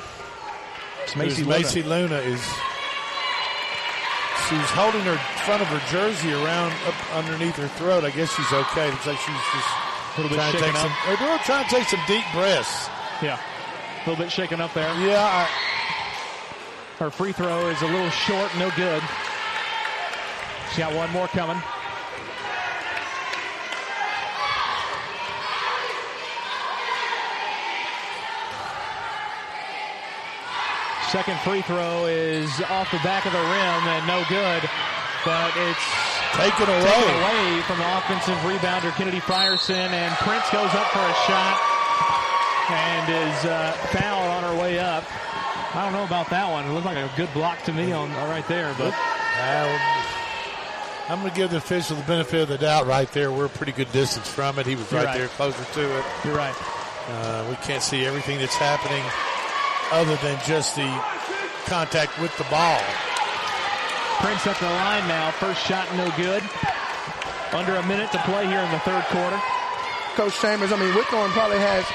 [1.04, 1.58] It's Macy Luna.
[1.58, 2.40] Macy Luna is.
[4.48, 8.04] She's holding her front of her jersey around up underneath her throat.
[8.04, 8.90] I guess she's okay.
[8.90, 9.68] Looks like she's just
[10.18, 10.90] A little bit trying to shaken take up.
[10.90, 11.16] some.
[11.26, 12.88] They're trying to take some deep breaths.
[13.22, 13.40] Yeah.
[14.04, 14.92] A little bit shaken up there.
[15.00, 15.24] Yeah.
[15.24, 15.48] I,
[16.98, 19.02] Her free throw is a little short, no good.
[20.76, 21.56] She got one more coming.
[31.08, 34.68] Second free throw is off the back of the rim and no good,
[35.24, 35.80] but it's
[36.36, 36.84] taken away.
[36.84, 41.56] taken away from the offensive rebounder Kennedy Frierson, and Prince goes up for a shot
[42.68, 45.04] and is uh, fouled on her way up.
[45.74, 46.66] I don't know about that one.
[46.66, 48.92] It looked like a good block to me on right there, but
[51.08, 53.30] I'm going to give the official the benefit of the doubt right there.
[53.30, 54.66] We're a pretty good distance from it.
[54.66, 55.18] He was right, right.
[55.18, 56.04] there, closer to it.
[56.24, 56.54] You're right.
[57.08, 59.04] Uh, we can't see everything that's happening
[59.94, 60.88] other than just the
[61.70, 62.82] contact with the ball.
[64.18, 65.30] Prince up the line now.
[65.38, 66.42] First shot, no good.
[67.54, 69.38] Under a minute to play here in the third quarter.
[70.18, 71.86] Coach Chambers, I mean, Whitthorne probably has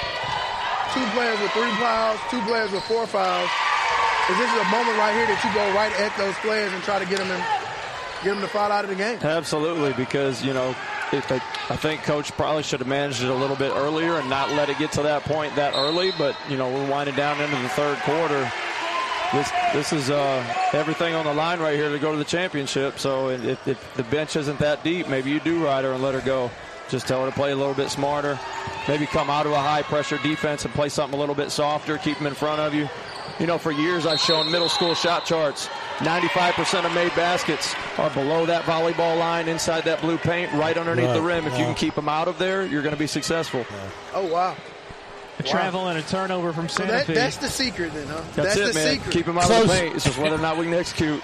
[0.95, 3.49] two players with three fouls, two players with four fouls.
[4.31, 6.99] Is this a moment right here that you go right at those players and try
[6.99, 7.41] to get them in,
[8.23, 9.19] get them to foul out of the game?
[9.21, 10.75] Absolutely, because you know,
[11.11, 14.49] they, I think coach probably should have managed it a little bit earlier and not
[14.51, 16.11] let it get to that point that early.
[16.17, 18.51] But you know, we're winding down into the third quarter.
[19.33, 20.43] This this is uh,
[20.73, 22.99] everything on the line right here to go to the championship.
[22.99, 26.13] So if, if the bench isn't that deep, maybe you do ride her and let
[26.13, 26.51] her go.
[26.89, 28.37] Just tell her to play a little bit smarter.
[28.89, 31.97] Maybe come out of a high pressure defense and play something a little bit softer.
[31.97, 32.89] Keep them in front of you.
[33.39, 35.69] You know, for years I've shown middle school shot charts.
[36.01, 41.05] 95% of made baskets are below that volleyball line, inside that blue paint, right underneath
[41.07, 41.45] Right, the rim.
[41.45, 43.65] If you can keep them out of there, you're going to be successful.
[44.13, 44.55] Oh, wow.
[45.39, 47.13] A travel and a turnover from So that, Fe.
[47.13, 48.21] that's the secret then, huh?
[48.35, 48.93] That's, it, the man.
[48.95, 49.11] secret.
[49.11, 49.95] Keep them out of the paint.
[49.95, 51.21] It's just whether or not we can execute.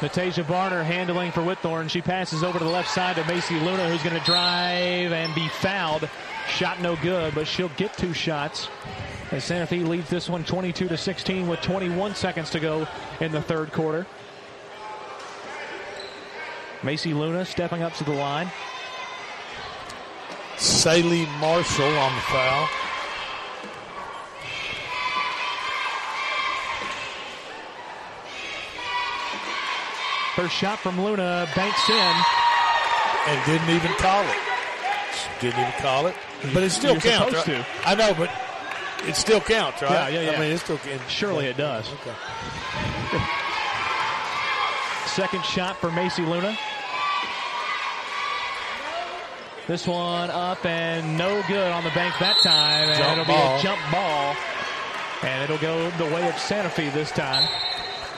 [0.00, 1.88] Natasia Barner handling for Whitthorne.
[1.88, 5.34] She passes over to the left side to Macy Luna, who's going to drive and
[5.34, 6.08] be fouled.
[6.48, 8.68] Shot no good, but she'll get two shots.
[9.32, 12.86] As Santa Fe leads this one 22 to 16 with 21 seconds to go
[13.20, 14.06] in the third quarter.
[16.82, 18.50] Macy Luna stepping up to the line.
[20.56, 22.68] Saley Marshall on the foul.
[30.36, 32.14] First shot from Luna banks in.
[33.26, 34.36] And didn't even call it.
[35.40, 36.14] Didn't even call it.
[36.52, 37.48] But it still You're counts.
[37.48, 37.64] right?
[37.84, 38.30] I know, but
[39.08, 40.12] it still counts, right?
[40.12, 40.36] Yeah, yeah, yeah.
[40.36, 41.00] I mean, it still can.
[41.08, 41.90] Surely it does.
[41.90, 42.14] Okay.
[45.06, 46.56] Second shot for Macy Luna.
[49.66, 52.88] This one up and no good on the bank that time.
[52.90, 53.54] And Jump it'll ball.
[53.54, 54.36] be a jump ball.
[55.22, 57.48] And it'll go the way of Santa Fe this time.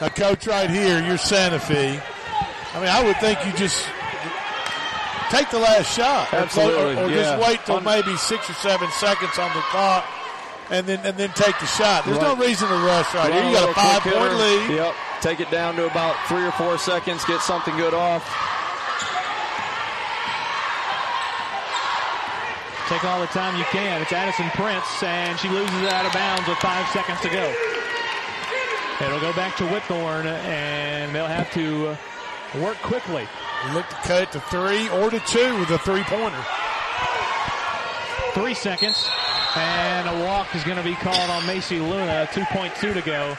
[0.01, 2.01] Now, coach, right here, you're Santa Fe.
[2.75, 3.87] I mean, I would think you just
[5.31, 7.17] take the last shot, Or- Absolutely, or, or yeah.
[7.37, 10.05] just wait till Un- maybe six or seven seconds on the clock,
[10.71, 12.05] and then and then take the shot.
[12.05, 13.45] There's no reason to rush right here.
[13.45, 14.71] You got a five point lead.
[14.77, 14.95] Yep.
[15.21, 17.25] Take it down to about three or four seconds.
[17.25, 18.23] Get something good off.
[22.89, 24.01] Take all the time you can.
[24.01, 27.55] It's Addison Prince, and she loses it out of bounds with five seconds to go.
[29.05, 31.97] It'll go back to Whitthorne, and they'll have to uh,
[32.63, 33.29] work quickly.
[33.75, 36.43] Look to cut it to three or to two with a three pointer.
[38.33, 39.07] Three seconds,
[39.59, 42.29] and a walk is going to be called on Macy Luna.
[42.33, 43.37] 2.2 to go.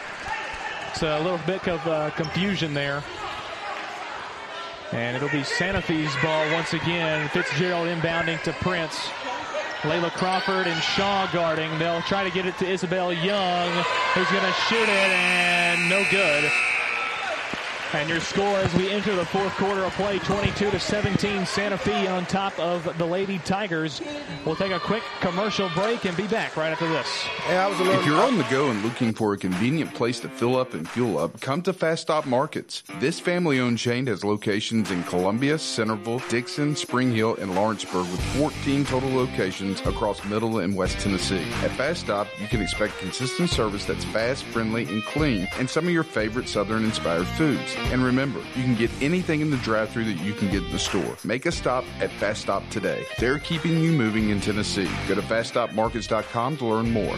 [0.89, 3.03] It's a little bit of uh, confusion there.
[4.91, 7.29] And it'll be Santa Fe's ball once again.
[7.29, 9.09] Fitzgerald inbounding to Prince.
[9.81, 11.77] Layla Crawford and Shaw guarding.
[11.79, 13.71] They'll try to get it to Isabel Young,
[14.13, 16.51] who's going to shoot it, and no good.
[17.91, 21.77] And your score as we enter the fourth quarter of play, 22 to 17, Santa
[21.77, 23.99] Fe on top of the Lady Tigers.
[24.45, 27.07] We'll take a quick commercial break and be back right after this.
[27.47, 30.87] If you're on the go and looking for a convenient place to fill up and
[30.87, 32.83] fuel up, come to Fast Stop Markets.
[32.99, 38.85] This family-owned chain has locations in Columbia, Centerville, Dixon, Spring Hill, and Lawrenceburg with 14
[38.85, 41.43] total locations across Middle and West Tennessee.
[41.63, 45.87] At Fast Stop, you can expect consistent service that's fast, friendly, and clean, and some
[45.87, 47.75] of your favorite Southern-inspired foods.
[47.91, 50.79] And remember, you can get anything in the drive-thru that you can get in the
[50.79, 51.17] store.
[51.23, 53.05] Make a stop at Fast Stop today.
[53.17, 54.89] They're keeping you moving in Tennessee.
[55.07, 57.17] Go to faststopmarkets.com to learn more.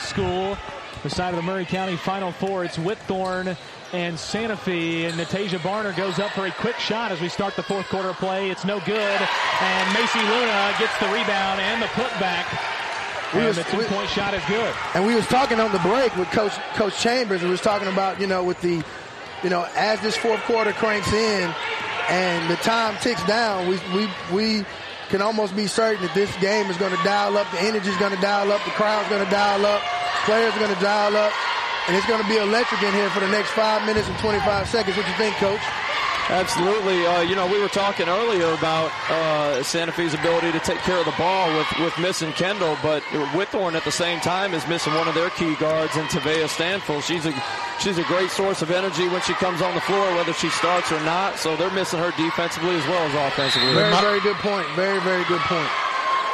[0.00, 0.56] School,
[1.02, 2.64] the side of the Maury County Final Four.
[2.64, 3.56] It's Whitthorne
[3.92, 5.04] and Santa Fe.
[5.06, 8.12] And Natasia Barner goes up for a quick shot as we start the fourth quarter
[8.14, 8.50] play.
[8.50, 9.20] It's no good.
[9.60, 12.46] And Macy Luna gets the rebound and the putback.
[13.34, 14.74] We and was- the two-point shot is good.
[14.94, 17.42] And we was talking on the break with Coach Coach Chambers.
[17.42, 18.82] We was talking about you know with the,
[19.42, 21.54] you know, as this fourth quarter cranks in,
[22.08, 24.64] and the time ticks down, we we we
[25.08, 27.50] can almost be certain that this game is going to dial up.
[27.50, 28.62] The energy is going to dial up.
[28.64, 29.82] The crowd's going to dial up.
[30.24, 31.32] Players are going to dial up,
[31.88, 34.68] and it's going to be electric in here for the next five minutes and 25
[34.68, 34.96] seconds.
[34.96, 35.87] What you think, Coach?
[36.30, 37.06] Absolutely.
[37.06, 40.98] Uh, you know, we were talking earlier about uh, Santa Fe's ability to take care
[40.98, 43.02] of the ball with, with missing Kendall, but
[43.32, 47.02] Whitthorne at the same time is missing one of their key guards in Tavea Stanfield.
[47.04, 47.32] She's a
[47.80, 50.92] she's a great source of energy when she comes on the floor, whether she starts
[50.92, 51.38] or not.
[51.38, 53.72] So they're missing her defensively as well as offensively.
[53.72, 54.66] Very, very good point.
[54.76, 55.68] Very, very good point.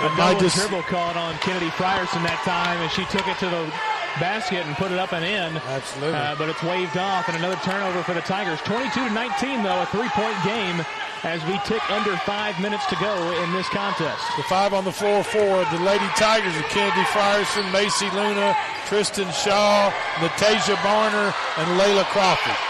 [0.01, 3.39] A might no just- dribble called on Kennedy Frierson that time, and she took it
[3.39, 3.73] to the
[4.21, 5.57] basket and put it up and in.
[5.57, 6.15] Absolutely.
[6.15, 8.61] Uh, but it's waved off, and another turnover for the Tigers.
[8.63, 10.85] 22 to 19, though, a three-point game
[11.25, 14.21] as we tick under five minutes to go in this contest.
[14.37, 18.57] The five on the floor for the Lady Tigers are Kennedy Frierson, Macy Luna,
[18.87, 19.91] Tristan Shaw,
[20.21, 22.61] Natasia Barner, and Layla Crawford.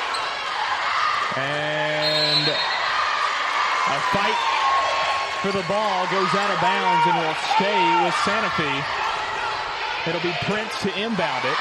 [1.37, 4.39] And a fight
[5.43, 8.71] for the ball goes out of bounds and will stay with Santa Fe.
[10.07, 11.57] It'll be Prince to inbound it.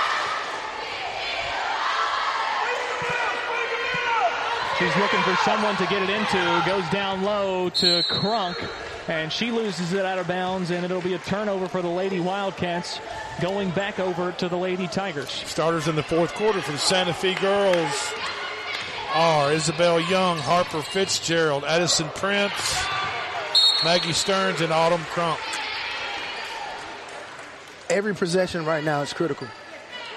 [4.80, 6.64] She's looking for someone to get it into.
[6.66, 8.58] Goes down low to Crunk.
[9.08, 12.22] And she loses it out of bounds, and it'll be a turnover for the Lady
[12.22, 13.02] Wildcats
[13.42, 15.30] going back over to the Lady Tigers.
[15.30, 18.14] Starters in the fourth quarter for the Santa Fe girls
[19.14, 22.86] are Isabel Young, Harper Fitzgerald, Addison Prince,
[23.84, 25.40] Maggie Stearns, and Autumn Crump.
[27.90, 29.48] Every possession right now is critical.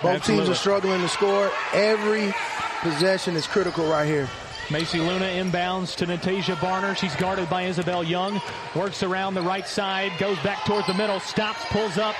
[0.03, 1.51] Both teams are struggling to score.
[1.73, 2.33] Every
[2.81, 4.29] possession is critical right here.
[4.71, 6.97] Macy Luna inbounds to Natasia Barner.
[6.97, 8.41] She's guarded by Isabel Young.
[8.75, 12.17] Works around the right side, goes back towards the middle, stops, pulls up.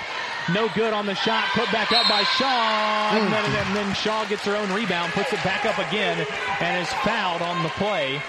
[0.53, 1.45] No good on the shot.
[1.55, 3.11] Put back up by Shaw.
[3.11, 3.21] Mm.
[3.21, 6.25] And then, and then Shaw gets her own rebound, puts it back up again,
[6.61, 8.23] and is fouled on the play.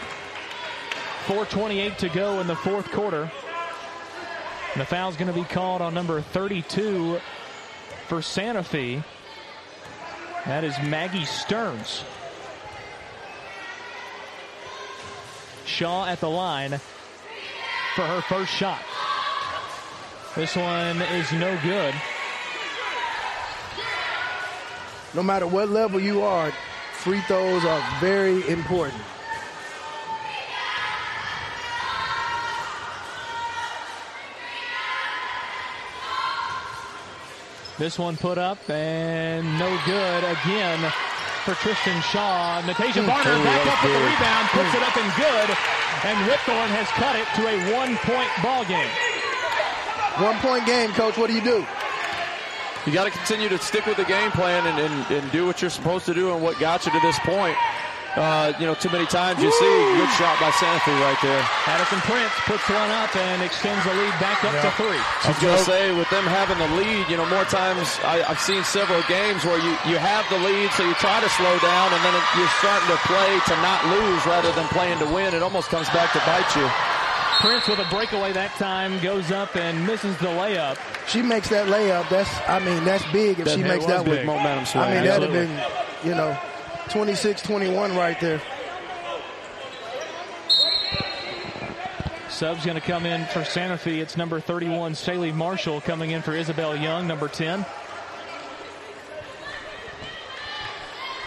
[1.28, 3.30] 4.28 to go in the fourth quarter.
[4.78, 7.20] And the foul's going to be called on number 32
[8.08, 9.02] for Santa Fe.
[10.46, 12.04] That is Maggie Stearns.
[15.66, 16.80] Shaw at the line
[17.96, 18.84] for her first shot.
[20.36, 21.96] This one is no good.
[25.16, 26.52] No matter what level you are,
[26.98, 29.02] free throws are very important.
[37.78, 40.80] This one put up and no good again
[41.46, 42.62] for Tristan Shaw.
[42.66, 43.10] Natasia Hmm.
[43.10, 45.48] Barner Oh, back that's up with the rebound, puts it up and good.
[46.04, 48.90] And Whitthorne has cut it to a one-point ball game.
[50.26, 51.18] One point game, coach.
[51.18, 51.66] What do you do?
[52.86, 55.62] You got to continue to stick with the game plan and, and, and do what
[55.62, 57.56] you're supposed to do and what got you to this point.
[58.18, 61.38] Uh, you know, too many times you see good shot by Santa right there.
[61.70, 64.98] Addison Prince puts one up and extends the lead back up to three.
[64.98, 68.26] I was going to say, with them having the lead, you know, more times I,
[68.26, 71.54] I've seen several games where you, you have the lead, so you try to slow
[71.62, 75.06] down, and then it, you're starting to play to not lose rather than playing to
[75.14, 75.38] win.
[75.38, 76.66] It almost comes back to bite you.
[77.46, 80.74] Prince with a breakaway that time goes up and misses the layup.
[81.08, 82.10] She makes that layup.
[82.10, 84.38] That's, I mean, that's big if That- she that makes was that big one.
[84.42, 86.34] momentum swing, I mean, that'd have been, you know,
[86.88, 88.42] 26-21 right there.
[92.30, 94.00] Sub's going to come in for Santa Fe.
[94.00, 97.66] It's number 31, Staley Marshall, coming in for Isabel Young, number 10.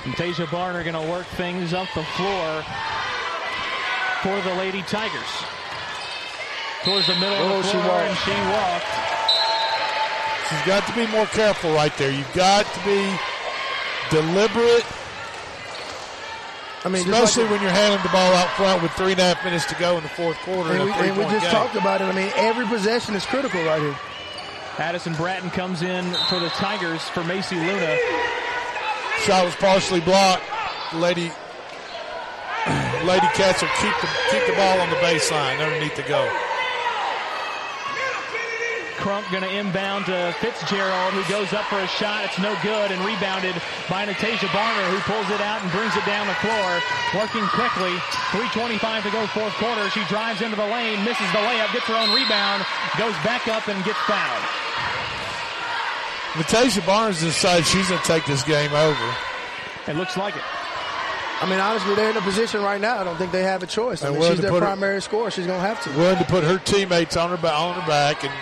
[0.05, 2.63] And Tasia Barner going to work things up the floor
[4.23, 5.29] for the Lady Tigers.
[6.85, 8.09] Towards the middle Oh, of the she floor, walked.
[8.09, 8.87] and she walked.
[10.49, 12.11] She's got to be more careful right there.
[12.11, 13.19] You've got to be
[14.11, 14.85] deliberate.
[16.85, 19.35] I mean, especially like- when you're handling the ball out front with three and a
[19.35, 20.73] half minutes to go in the fourth quarter.
[20.73, 21.51] And in we, and we just game.
[21.51, 22.05] talked about it.
[22.05, 23.97] I mean, every possession is critical right here.
[24.79, 27.97] Addison Bratton comes in for the Tigers for Macy Luna.
[29.25, 30.43] Shot was partially blocked.
[30.95, 31.31] Lady
[33.05, 36.29] Lady Cats will keep the keep the ball on the baseline underneath the goal.
[39.01, 42.25] Crump going to inbound to Fitzgerald, who goes up for a shot.
[42.25, 43.57] It's no good, and rebounded
[43.89, 46.69] by Natasia Barner, who pulls it out and brings it down the floor.
[47.17, 47.97] Working quickly.
[48.37, 49.89] 3.25 to go, fourth quarter.
[49.91, 52.65] She drives into the lane, misses the layup, gets her own rebound,
[53.01, 54.45] goes back up and gets fouled.
[56.37, 59.15] Natasia Barner decides she's going to take this game over.
[59.89, 60.43] It looks like it.
[61.43, 62.99] I mean, honestly, they're in a position right now.
[63.01, 64.05] I don't think they have a choice.
[64.05, 65.31] I mean, she's their put her- primary scorer.
[65.31, 65.91] She's going to have to.
[65.99, 68.33] Willing to put her teammates on her back, on her back, and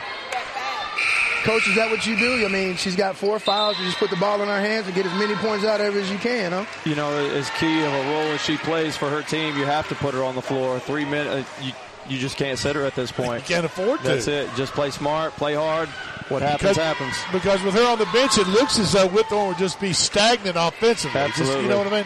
[1.44, 2.44] Coach, is that what you do?
[2.44, 3.78] I mean, she's got four fouls.
[3.78, 5.96] You just put the ball in her hands and get as many points out of
[5.96, 6.64] it as you can, huh?
[6.84, 9.88] You know, as key of a role as she plays for her team, you have
[9.88, 10.80] to put her on the floor.
[10.80, 11.72] Three minutes, uh, you,
[12.08, 13.48] you just can't sit her at this point.
[13.48, 14.06] You can't afford to.
[14.08, 14.50] That's it.
[14.56, 15.88] Just play smart, play hard.
[16.28, 17.14] What happens, because, happens.
[17.32, 20.56] Because with her on the bench, it looks as though Whitthorne would just be stagnant
[20.58, 21.20] offensively.
[21.20, 21.62] Just- Absolutely.
[21.64, 22.04] you know what I mean?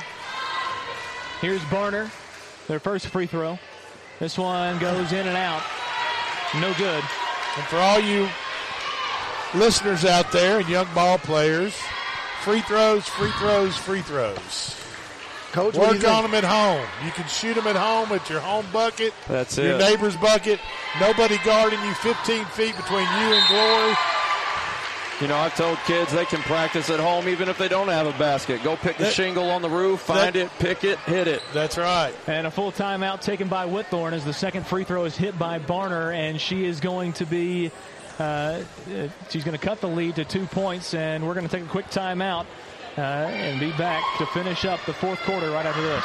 [1.40, 2.10] Here's Barner,
[2.68, 3.58] their first free throw.
[4.20, 5.62] This one goes in and out.
[6.60, 7.02] No good.
[7.56, 8.28] And for all you
[9.54, 11.74] listeners out there and young ball players,
[12.42, 14.76] free throws, free throws, free throws.
[15.52, 16.02] Coach, work on think?
[16.32, 16.86] them at home.
[17.04, 19.12] You can shoot them at home at your home bucket.
[19.28, 19.78] That's your it.
[19.78, 20.58] neighbor's bucket.
[20.98, 23.94] Nobody guarding you 15 feet between you and glory.
[25.20, 28.06] You know, I've told kids they can practice at home even if they don't have
[28.06, 28.62] a basket.
[28.64, 31.42] Go pick the That- shingle on the roof, find it, pick it, hit it.
[31.52, 32.12] That's right.
[32.26, 35.58] And a full timeout taken by Whitthorne as the second free throw is hit by
[35.60, 37.70] Barner, and she is going to be,
[38.22, 41.54] uh, uh, she's going to cut the lead to two points, and we're going to
[41.54, 42.46] take a quick timeout
[42.96, 46.04] uh, and be back to finish up the fourth quarter right after this.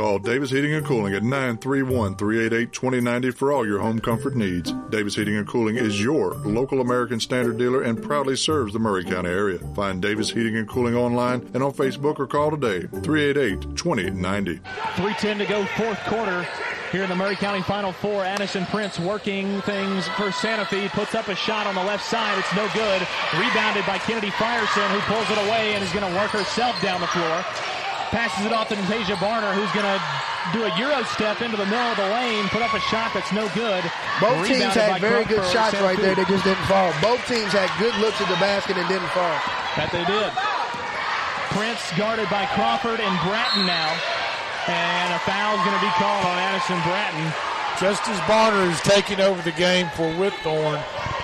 [0.00, 4.72] Call Davis Heating and Cooling at 931 388 2090 for all your home comfort needs.
[4.88, 9.04] Davis Heating and Cooling is your local American Standard dealer and proudly serves the Maury
[9.04, 9.58] County area.
[9.74, 14.56] Find Davis Heating and Cooling online and on Facebook or call today 388 2090.
[14.56, 16.48] 3.10 to go, fourth quarter.
[16.92, 20.88] Here in the Maury County Final Four, Addison Prince working things for Santa Fe.
[20.88, 22.38] Puts up a shot on the left side.
[22.38, 23.06] It's no good.
[23.34, 27.02] Rebounded by Kennedy Frierson, who pulls it away and is going to work herself down
[27.02, 27.44] the floor.
[28.10, 29.98] Passes it off to Natasia Barner, who's going to
[30.52, 33.30] do a Euro step into the middle of the lane, put up a shot that's
[33.30, 33.86] no good.
[34.18, 36.02] Both teams had very Crump good shots Santa right Fe.
[36.10, 36.16] there.
[36.18, 36.90] They just didn't fall.
[36.98, 39.38] Both teams had good looks at the basket and didn't fall.
[39.78, 40.30] That they did.
[41.54, 43.94] Prince guarded by Crawford and Bratton now.
[44.66, 47.26] And a foul's going to be called on Addison Bratton.
[47.78, 50.82] Just as Barner is taking over the game for Whitthorne,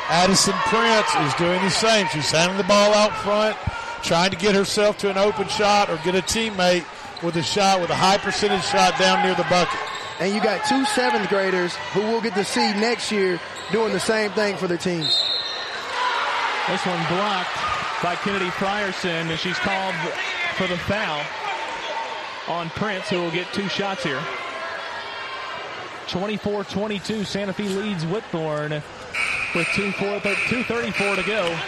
[0.09, 2.07] Addison Prince is doing the same.
[2.09, 3.57] She's handing the ball out front,
[4.03, 6.85] trying to get herself to an open shot or get a teammate
[7.23, 9.79] with a shot with a high percentage shot down near the bucket.
[10.21, 13.41] And you got two seventh graders who we'll get to see next year
[13.73, 15.23] doing the same thing for their teams.
[16.69, 17.55] This one blocked
[18.03, 19.95] by Kennedy Frierson, and she's called
[20.57, 21.23] for the foul
[22.49, 24.21] on Prince, who will get two shots here.
[26.07, 28.83] 24-22, Santa Fe leads Whitthorne
[29.55, 31.59] with 2.34 to go.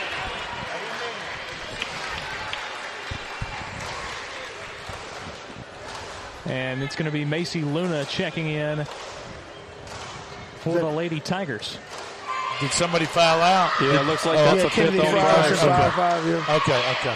[6.48, 8.84] And it's going to be Macy Luna checking in
[10.60, 11.78] for the Lady Tigers.
[12.60, 13.70] Did somebody foul out?
[13.80, 15.78] Yeah, it looks like Oh, that's yeah, a fifth on Frierson, Frierson.
[15.78, 15.90] okay.
[15.96, 16.56] Five, yeah.
[16.56, 17.14] Okay, okay.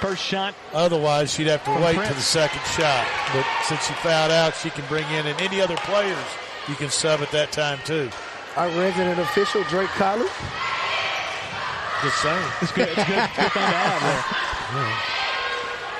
[0.00, 0.54] First shot.
[0.72, 2.08] Otherwise, she'd have to wait Prince.
[2.08, 3.06] to the second shot.
[3.34, 6.16] But since she fouled out, she can bring in, and any other players
[6.68, 8.08] you can sub at that time too.
[8.56, 10.26] Our resident official, Drake Colley.
[12.02, 12.46] Just saying.
[12.62, 12.88] It's good.
[12.88, 15.29] It's good, it's good thing to have there.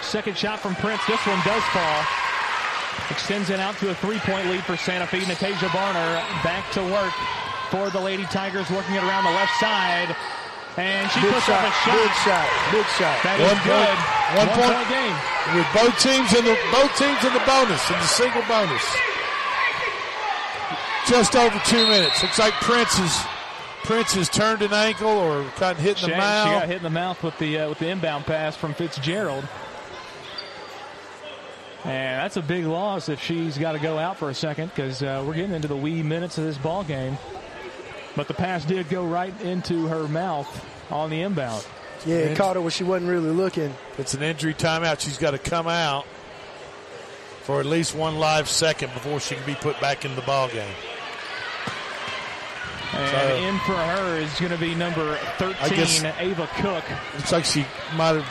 [0.03, 1.01] Second shot from Prince.
[1.07, 2.03] This one does fall.
[3.11, 5.21] Extends it out to a three-point lead for Santa Fe.
[5.21, 7.13] Natasia Barner back to work
[7.71, 10.15] for the Lady Tigers, working it around the left side.
[10.77, 11.95] And she Big puts shot, up a shot.
[11.99, 13.17] big shot, big shot.
[13.27, 13.75] That is One good.
[13.75, 14.73] point- one point.
[14.79, 15.17] point game.
[15.59, 18.85] With both teams in the both teams in the bonus in the single bonus.
[21.09, 22.23] Just over two minutes.
[22.23, 23.19] Looks like Prince is
[23.83, 26.61] Prince has turned an ankle or got hit in She, the she mouth.
[26.61, 29.45] got hit in the mouth with the uh, with the inbound pass from Fitzgerald.
[31.85, 35.02] And that's a big loss if she's got to go out for a second because
[35.02, 37.16] uh, we're getting into the wee minutes of this ball game.
[38.16, 40.47] But the pass did go right into her mouth
[40.90, 41.65] on the inbound.
[42.05, 43.74] Yeah, it caught her when she wasn't really looking.
[43.98, 45.01] It's an injury timeout.
[45.01, 46.07] She's got to come out
[47.43, 50.48] for at least one live second before she can be put back in the ball
[50.48, 50.74] game.
[52.93, 56.85] And So- in for her is going to be number 13, I guess- Ava Cook.
[57.16, 58.27] Looks like she might have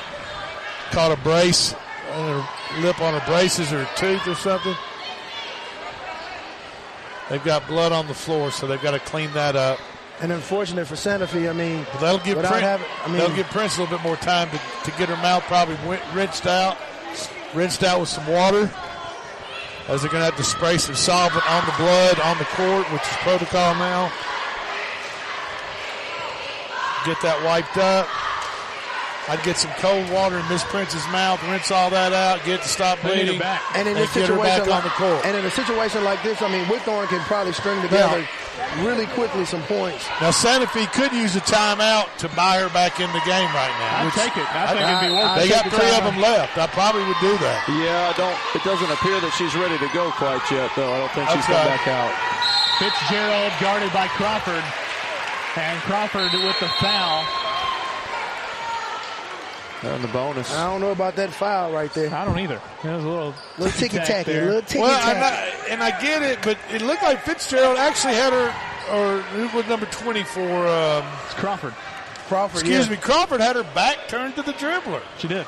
[0.92, 1.74] caught a brace
[2.12, 4.76] on her lip on her braces or her tooth or something.
[7.30, 9.80] They've got blood on the floor, so they've got to clean that up.
[10.22, 13.36] And unfortunate for Santa Fe, I mean, But that'll give Prince, having, I mean, that'll
[13.36, 15.78] give Prince a little bit more time to, to get her mouth probably
[16.14, 16.78] rinsed out,
[17.54, 18.70] rinsed out with some water.
[19.88, 22.86] As they're going to have to spray some solvent on the blood on the court,
[22.92, 24.12] which is protocol now.
[27.06, 28.08] Get that wiped up.
[29.30, 32.64] I'd get some cold water in Miss Prince's mouth, rinse all that out, get it
[32.64, 33.62] to stop They need her bleeding, back.
[33.78, 35.22] and in this get her situation, back like, on the court.
[35.26, 38.26] and in a situation like this, I mean, Whitthorne can probably string together
[38.82, 40.02] really quickly some points.
[40.22, 43.74] Now Santa Fe could use a timeout to buy her back in the game right
[43.78, 44.02] now.
[44.02, 44.46] I'd which take it.
[44.50, 45.54] I think it'd be worth They it.
[45.54, 46.10] got the three of timeout.
[46.10, 46.54] them left.
[46.58, 47.60] I probably would do that.
[47.70, 48.38] Yeah, I don't.
[48.58, 50.90] It doesn't appear that she's ready to go quite yet, though.
[50.90, 51.54] I don't think she's Okay.
[51.54, 52.12] come back out.
[52.82, 54.66] Fitzgerald guarded by Crawford.
[55.58, 57.26] And Crawford with the foul.
[59.82, 60.54] And the bonus.
[60.54, 62.14] I don't know about that foul right there.
[62.14, 62.62] I don't either.
[62.84, 64.46] It was a little, Little ticky tacky, there.
[64.48, 65.20] little ticky Well, tacky.
[65.62, 68.54] not, and I get it, but it looked like Fitzgerald actually had her,
[68.94, 70.68] or who was number 24?
[70.68, 71.74] Um, It's Crawford.
[72.28, 72.92] Crawford, excuse yeah.
[72.92, 75.02] me, Crawford had her back turned to the dribbler.
[75.18, 75.48] She did.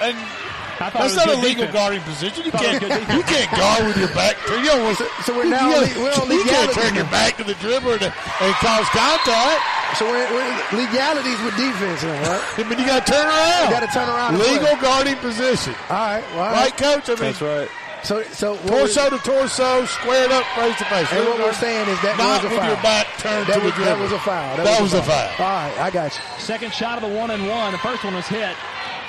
[0.00, 1.72] And I thought that's it was not a legal defense.
[1.72, 2.44] guarding position.
[2.44, 4.64] You Thought it was can't, you can't guard with your back turned.
[4.64, 7.36] You don't So, so we're now you, le- we're on you can't turn your back
[7.38, 9.60] to the dribbler and, and cause contact.
[9.98, 12.66] So we're, we're legalities with defense now, right?
[12.68, 13.64] But you got to turn around.
[13.68, 14.38] You got to turn around.
[14.38, 15.74] Legal guarding position.
[15.90, 17.08] All right, well, all Right, coach?
[17.08, 17.68] I mean, That's right.
[18.02, 21.06] So, so torso to torso, squared up, face to face.
[21.12, 22.66] And what we're saying is that not was a with foul.
[22.74, 24.56] your back turned that to was, the that was a foul.
[24.56, 25.30] That, was a foul.
[25.38, 26.22] All right, I got you.
[26.40, 27.70] Second shot of the one and one.
[27.70, 28.56] The first one was hit.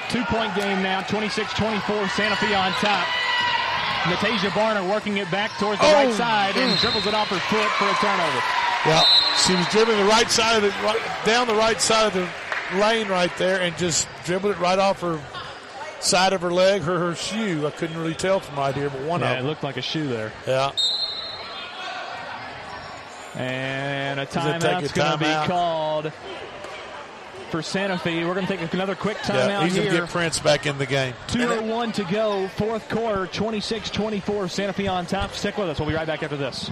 [0.10, 2.08] Two point game now, 26 24.
[2.10, 3.08] Santa Fe on top.
[4.04, 6.82] Natasia Barner working it back towards the Oh, right side and mm.
[6.82, 8.44] dribbles it off her foot for a turnover.
[8.86, 9.04] Yeah,
[9.38, 12.78] she was dribbling the right side of the right, down the right side of the
[12.78, 15.22] lane right there, and just dribbled it right off her
[16.02, 17.66] side of her leg, her her shoe.
[17.66, 19.82] I couldn't really tell from right here, but one Yeah, of it looked like a
[19.82, 20.34] shoe there.
[20.46, 20.72] Yeah,
[23.36, 26.12] And a timeout's going to be called
[27.54, 28.26] for Santa Fe.
[28.26, 29.64] We're going to take another quick timeout yeah.
[29.64, 29.86] He's here.
[29.86, 31.14] gonna get Prince back in the game.
[31.28, 35.34] 201 to go, fourth quarter, 26-24, Santa Fe on top.
[35.34, 35.80] Stick with us.
[35.80, 36.72] We'll be right back after this.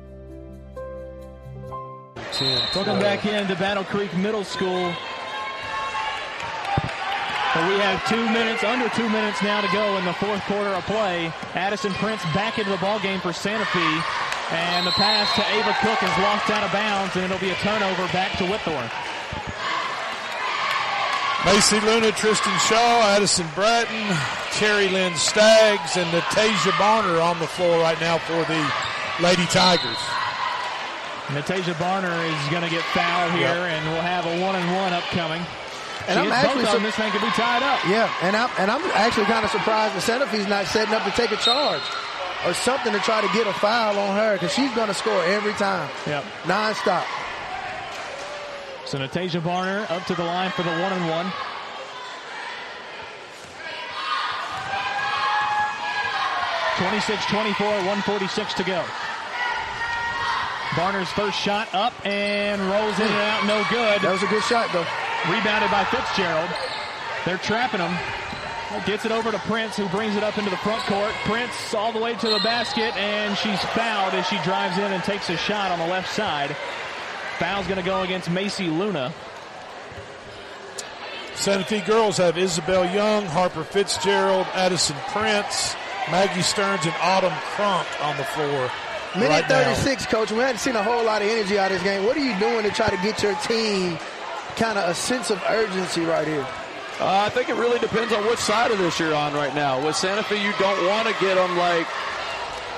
[2.31, 2.75] 615-551-9224.
[2.75, 4.93] Welcome back into Battle Creek Middle School.
[7.53, 10.69] But we have two minutes, under two minutes now to go in the fourth quarter
[10.69, 11.33] of play.
[11.53, 14.01] Addison Prince back into the ball game for Santa Fe.
[14.51, 17.55] And the pass to Ava Cook is lost out of bounds, and it'll be a
[17.55, 18.89] turnover back to Whitthorne.
[21.43, 24.15] Macy Luna, Tristan Shaw, Addison Bratton,
[24.51, 28.71] Cherry Lynn Staggs, and Natasia Barner on the floor right now for the
[29.23, 29.97] Lady Tigers.
[31.27, 33.71] Natasia Barner is going to get fouled here, Yep.
[33.71, 35.41] and we'll have a one and one upcoming.
[36.07, 36.81] And She I'm actually both.
[36.81, 37.79] This thing could be tied up.
[37.87, 41.11] Yeah, and I'm and I'm actually kind of surprised Santa Fe's not setting up to
[41.11, 41.81] take a charge
[42.45, 45.21] or something to try to get a foul on her because she's going to score
[45.25, 45.87] every time.
[46.07, 46.23] Yep.
[46.43, 47.05] Nonstop.
[48.87, 51.31] So Natasia Barner up to the line for the one and one.
[56.77, 58.83] Twenty-six, 24, 146 to go.
[60.75, 64.01] Barner's first shot up and rolls in and out, no good.
[64.01, 64.87] That was a good shot, though.
[65.29, 66.49] Rebounded by Fitzgerald.
[67.25, 67.93] They're trapping him.
[68.85, 71.11] Gets it over to Prince, who brings it up into the front court.
[71.25, 75.03] Prince all the way to the basket, and she's fouled as she drives in and
[75.03, 76.55] takes a shot on the left side.
[77.37, 79.13] Foul's going to go against Macy Luna.
[81.35, 85.75] Santa Fe girls have Isabel Young, Harper Fitzgerald, Addison Prince,
[86.09, 88.71] Maggie Stearns, and Autumn Crunk on the floor.
[89.15, 89.73] Minute right now.
[89.73, 90.31] 36, coach.
[90.31, 92.05] We hadn't seen a whole lot of energy out of this game.
[92.05, 93.97] What are you doing to try to get your team
[94.55, 96.47] kind of a sense of urgency right here?
[96.99, 99.83] Uh, I think it really depends on which side of this you're on right now.
[99.83, 101.87] With Santa Fe, you don't want to get them like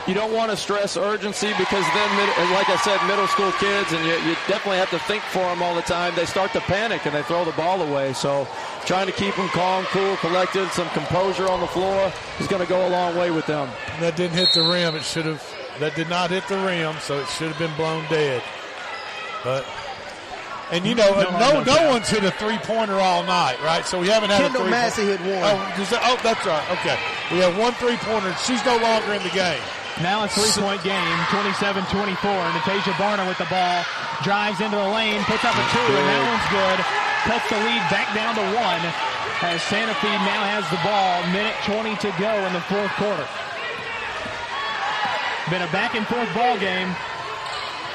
[0.07, 4.03] you don't want to stress urgency because then, like I said, middle school kids, and
[4.05, 6.13] you, you definitely have to think for them all the time.
[6.15, 8.11] They start to panic and they throw the ball away.
[8.13, 8.47] So,
[8.85, 12.67] trying to keep them calm, cool, collected, some composure on the floor is going to
[12.67, 13.69] go a long way with them.
[14.01, 14.95] That didn't hit the rim.
[14.95, 15.62] It should have.
[15.79, 18.43] That did not hit the rim, so it should have been blown dead.
[19.43, 19.65] But
[20.71, 23.85] and you know, No no no, no one's hit a three pointer all night, right?
[23.85, 24.71] So we haven't had Kendall a three.
[24.71, 25.43] Massey hit one.
[25.43, 25.57] Oh,
[25.89, 26.63] that- oh, that's right.
[26.79, 26.97] Okay,
[27.33, 28.33] we have one three pointer.
[28.45, 29.59] She's no longer in the game.
[30.01, 32.17] Now a three-point game, 27-24.
[32.17, 33.85] Natasia Barner with the ball,
[34.25, 36.77] drives into the lane, puts up a two, and that one's good.
[37.29, 38.81] Cuts the lead back down to one
[39.45, 41.21] as Santa Fe now has the ball.
[41.29, 43.21] Minute 20 to go in the fourth quarter.
[45.51, 46.87] Been a back-and-forth ball game,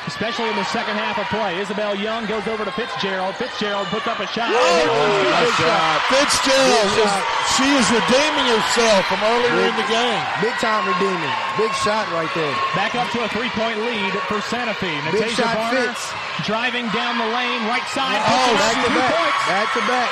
[0.04, 1.56] especially in the second half of play.
[1.64, 3.34] Isabel Young goes over to Fitzgerald.
[3.40, 4.52] Fitzgerald puts up a shot.
[4.52, 4.84] Oh,
[5.32, 5.96] nice shot.
[6.12, 7.24] Fitzgerald is shot.
[7.56, 10.20] she is redeeming herself from earlier in the game.
[10.44, 11.32] Big time redeeming.
[11.56, 12.52] Big shot right there.
[12.76, 14.92] Back up to a three-point lead for Santa Fe.
[15.08, 16.04] Big Natasia shot Barner fits.
[16.44, 18.20] driving down the lane, right side.
[18.28, 19.12] Oh, puts it back to two back.
[19.16, 19.40] points.
[19.48, 20.10] Back to back.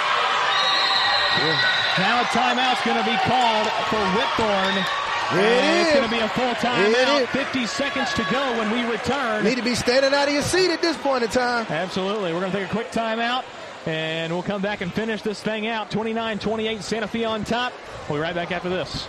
[2.00, 4.80] Now a timeout's going to be called for Whitthorne.
[5.32, 7.26] It and it's going to be a full timeout.
[7.28, 9.44] 50 seconds to go when we return.
[9.44, 11.66] Need to be standing out of your seat at this point in time.
[11.68, 12.32] Absolutely.
[12.32, 13.44] We're going to take a quick timeout,
[13.86, 15.90] and we'll come back and finish this thing out.
[15.90, 17.72] 29-28, Santa Fe on top.
[18.08, 19.08] We'll be right back after this.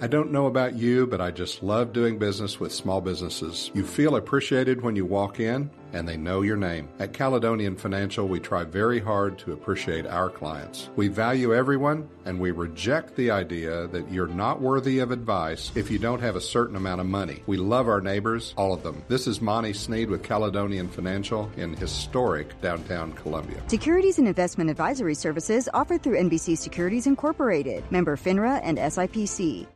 [0.00, 3.70] I don't know about you, but I just love doing business with small businesses.
[3.74, 6.88] You feel appreciated when you walk in, and they know your name.
[6.98, 10.90] At Caledonian Financial, we try very hard to appreciate our clients.
[10.96, 15.90] We value everyone, and we reject the idea that you're not worthy of advice if
[15.90, 17.42] you don't have a certain amount of money.
[17.46, 19.04] We love our neighbors, all of them.
[19.08, 23.62] This is Monty Sneed with Caledonian Financial in historic downtown Columbia.
[23.68, 29.66] Securities and investment advisory services offered through NBC Securities Incorporated, member FINRA and SIPC.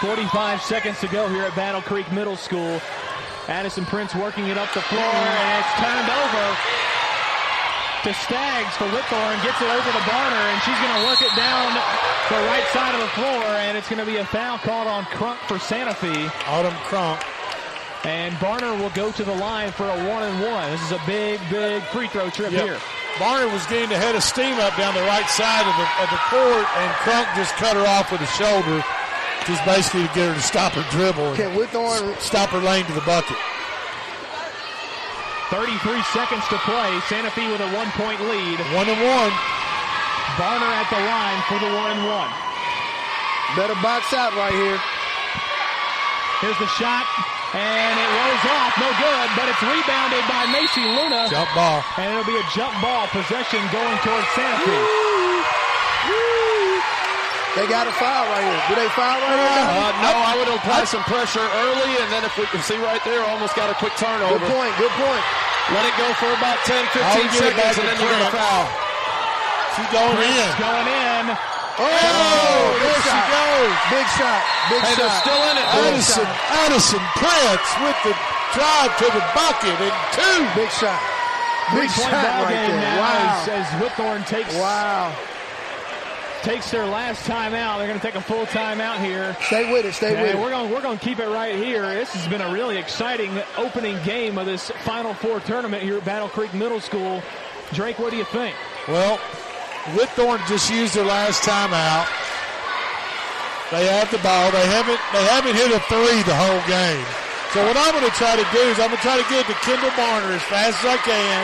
[0.00, 2.80] 45 seconds to go here at Battle Creek Middle School.
[3.48, 6.44] Addison Prince working it up the floor, and it's turned over
[8.04, 9.36] to Staggs for Whitthorne.
[9.44, 11.72] Gets it over to Barner, and she's going to work it down
[12.32, 15.04] the right side of the floor, and it's going to be a foul called on
[15.04, 16.26] Crunk for Santa Fe.
[16.48, 17.20] Autumn Crunk.
[18.04, 20.70] And Barner will go to the line for a one and one.
[20.70, 22.64] This is a big, big free throw trip Yep.
[22.64, 22.78] here.
[23.16, 26.08] Barner was getting the head of steam up down the right side of the, of
[26.10, 28.84] the court, and Crunk just cut her off with his shoulder,
[29.46, 31.34] just basically to get her to stop her dribble.
[31.34, 33.36] and Can Whitthorne stop her lane to the bucket.
[35.52, 35.76] 33
[36.10, 36.90] seconds to play.
[37.06, 38.58] Santa Fe with a one point lead.
[38.74, 39.32] One and one.
[40.40, 42.30] Barner at the line for the one and one.
[43.54, 44.80] Better box out right here.
[46.42, 47.06] Here's the shot,
[47.54, 48.72] and it rolls off.
[48.82, 51.30] No good, but it's rebounded by Macy Luna.
[51.30, 51.84] Jump ball.
[51.96, 55.13] And it'll be a jump ball possession going towards Santa Fe.
[57.54, 58.62] They got a foul right here.
[58.66, 59.62] Do they foul right here?
[59.62, 62.98] Uh, no, I would apply some pressure early, and then if we can see right
[63.06, 64.42] there, almost got a quick turnover.
[64.42, 64.74] Good point.
[64.74, 65.22] Good point.
[65.70, 68.10] Let it go for about 10, 15 I'll get it back seconds, and then you're
[68.10, 68.66] going to foul.
[69.78, 70.50] She's going Prince in.
[70.58, 71.24] going in.
[71.78, 73.74] Oh, there she goes.
[73.90, 74.42] Big shot.
[74.70, 74.98] Big Hey, shot.
[74.98, 75.66] they're still in it.
[75.66, 76.58] Big Addison, shot.
[76.62, 78.14] Addison Prince with the
[78.54, 80.38] drive to the bucket and two.
[80.58, 80.98] Big shot.
[81.74, 82.82] Big Three-point shot right there.
[82.82, 83.42] now Wow.
[83.42, 85.10] as, as Whitthorne takes Wow.
[86.44, 87.78] Takes their last timeout.
[87.78, 89.36] They're going to take a full timeout here.
[89.42, 89.94] Stay with it.
[89.94, 90.38] Stay And with it.
[90.38, 91.82] we're going we're going to keep it right here.
[91.94, 96.04] This has been a really exciting opening game of this Final Four tournament here at
[96.04, 97.22] Battle Creek Middle School.
[97.72, 98.54] Drake, what do you think?
[98.86, 99.16] Well,
[99.96, 102.06] Whitthorne just used their last timeout.
[103.72, 104.52] They have the ball.
[104.52, 107.04] They haven't they haven't hit a three the whole game.
[107.56, 109.46] So what I'm going to try to do is I'm going to try to get
[109.48, 111.40] to Kendall Barner as fast as I can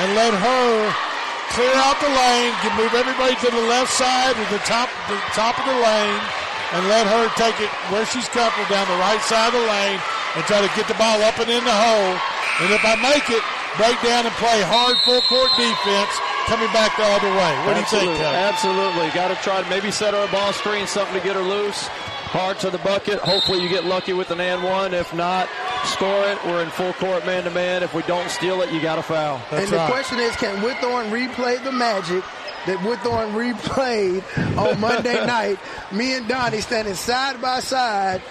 [0.00, 1.11] and let her
[1.52, 5.18] clear out the lane, get, move everybody to the left side or the top the
[5.36, 6.22] top of the lane,
[6.76, 10.00] and let her take it where she's comfortable down the right side of the lane
[10.36, 12.16] and try to get the ball up and in the hole.
[12.64, 13.44] And if I make it,
[13.76, 16.12] break down and play hard full court defense
[16.48, 17.52] coming back the other way.
[17.64, 18.24] What do you think, Absolutely.
[18.24, 18.40] Coach?
[18.52, 19.06] Absolutely.
[19.12, 21.88] Got to try to maybe set her a ball screen, something to get her loose.
[22.32, 23.18] Hard to the bucket.
[23.18, 24.94] Hopefully you get lucky with an and one.
[24.94, 25.50] If not,
[25.84, 26.42] score it.
[26.46, 27.82] We're in full court man to man.
[27.82, 29.38] If we don't steal it, you got to foul.
[29.50, 32.24] and the question is, can Whitthorne replay the magic
[32.64, 34.24] that Whitthorne replayed
[34.56, 35.58] on Monday night?
[35.92, 38.22] Me and Donnie standing side by side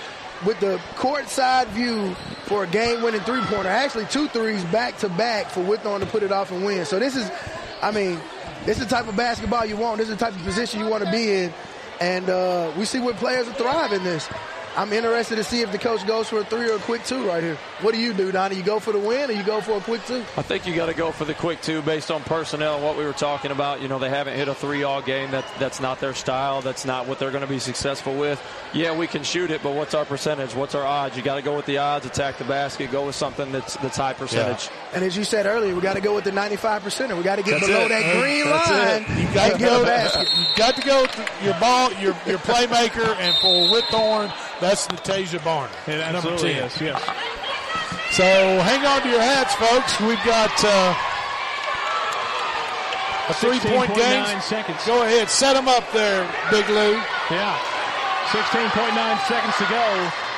[0.47, 2.15] with the court side view
[2.45, 3.69] for a game-winning three-pointer.
[3.69, 6.85] Actually, two threes back to back for Whitthorne to put it off and win.
[6.85, 7.29] So this is,
[7.83, 8.19] I mean,
[8.65, 9.99] this is the type of basketball you want.
[9.99, 11.53] This is the type of position you want to be in.
[12.01, 14.27] And uh, we see what players thrive in this.
[14.75, 17.27] I'm interested to see if the coach goes for a three or a quick two
[17.27, 17.57] right here.
[17.81, 18.55] What do you do, Donnie?
[18.55, 20.23] You go for the win or you go for a quick two?
[20.37, 22.97] I think you got to go for the quick two based on personnel and what
[22.97, 23.81] we were talking about.
[23.81, 25.31] You know, they haven't hit a three all game.
[25.31, 26.61] That that's not their style.
[26.61, 28.41] That's not what they're going to be successful with.
[28.73, 30.55] Yeah, we can shoot it, but what's our percentage?
[30.55, 31.17] What's our odds?
[31.17, 33.97] You got to go with the odds, attack the basket, go with something that's that's
[33.97, 34.69] high percentage.
[34.93, 37.17] And as you said earlier, we got to go with the 95 percent.
[37.17, 37.89] We got to get That's below it.
[37.89, 38.69] that green That's
[39.09, 39.17] line.
[39.17, 39.21] it.
[39.27, 39.83] You got to get go.
[39.83, 40.29] basket.
[40.37, 44.31] You got to go with your ball, your your playmaker, and for Whitthorne,
[44.61, 46.63] that's Natasia Barner, It number absolutely ten.
[46.69, 47.01] is, yes.
[48.15, 48.23] So
[48.61, 49.99] hang on to your hats, folks.
[50.03, 50.93] We've got uh,
[53.31, 54.27] a three-point game.
[54.43, 54.83] seconds.
[54.85, 56.99] Go ahead, set them up there, Big Lou.
[57.31, 57.55] Yeah.
[58.35, 58.95] 16.9
[59.27, 59.85] seconds to go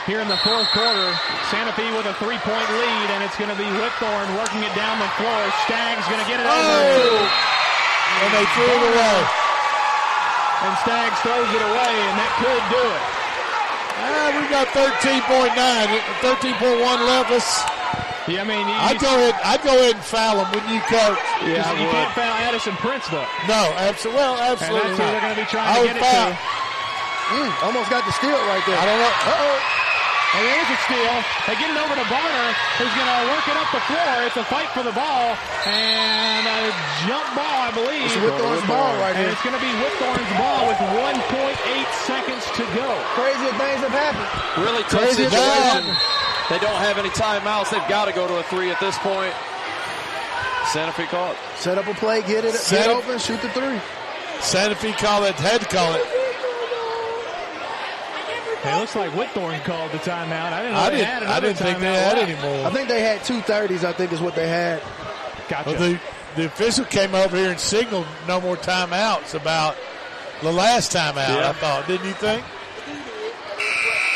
[0.05, 1.13] here in the fourth quarter.
[1.49, 4.97] Santa Fe with a three-point lead, and it's going to be Whitthorne working it down
[5.01, 5.41] the floor.
[5.65, 6.57] Staggs going to get it over.
[6.57, 7.21] Oh!
[8.25, 9.17] And they threw it away.
[10.65, 13.03] And Staggs throws it away, and that could do it.
[14.03, 17.31] Ah, we got 13.9, 13.1 left.
[17.31, 17.63] Let's,
[18.27, 19.35] Yeah, I mean, I'd go ahead.
[19.43, 21.19] I'd go ahead and foul them when you coach.
[21.47, 23.27] Yeah, you, you can't foul Addison Prince though.
[23.47, 24.19] No, absolutely.
[24.19, 24.79] Well, absolutely.
[24.79, 26.31] And that's who they're going to be trying I to would get it foul.
[26.31, 26.37] to.
[27.33, 28.77] Mm, almost got the steal right there.
[28.79, 29.13] I don't know.
[29.31, 29.82] Uh-oh.
[30.33, 31.13] And there's a steal.
[31.45, 32.49] They get it over to Barner,
[32.81, 34.13] who's going to work it up the floor.
[34.25, 35.37] It's a fight for the ball.
[35.69, 36.73] And a
[37.05, 38.01] jump ball, I believe.
[38.09, 39.29] It's Whitthorne's ball right And here.
[39.29, 41.29] it's going to be Whitthorne's ball with 1.8
[42.09, 42.89] seconds to go.
[43.13, 44.25] Crazy things have happened.
[44.65, 45.85] Really tough Crazy situation.
[45.85, 45.97] down.
[46.49, 47.69] They don't have any timeouts.
[47.69, 49.33] They've got to go to a three at this point.
[50.73, 51.37] Santa Fe caught.
[51.61, 53.77] Set up a play, get it, Set get up- open, shoot the three.
[54.41, 55.35] Santa Fe call it.
[55.35, 56.05] head call it.
[58.65, 60.51] It looks like Whitthorne called the timeout.
[60.53, 61.07] I didn't know I they didn't.
[61.09, 62.43] had I didn't think they timeout had left.
[62.43, 62.63] any.
[62.63, 63.83] I think they had two thirties.
[63.83, 64.81] I think is what they had.
[65.49, 65.69] Gotcha.
[65.71, 65.99] Well, the,
[66.37, 69.75] the official came over here and signaled no more timeouts about
[70.41, 71.27] the last timeout.
[71.35, 71.49] Yeah.
[71.49, 72.43] I thought, didn't you think?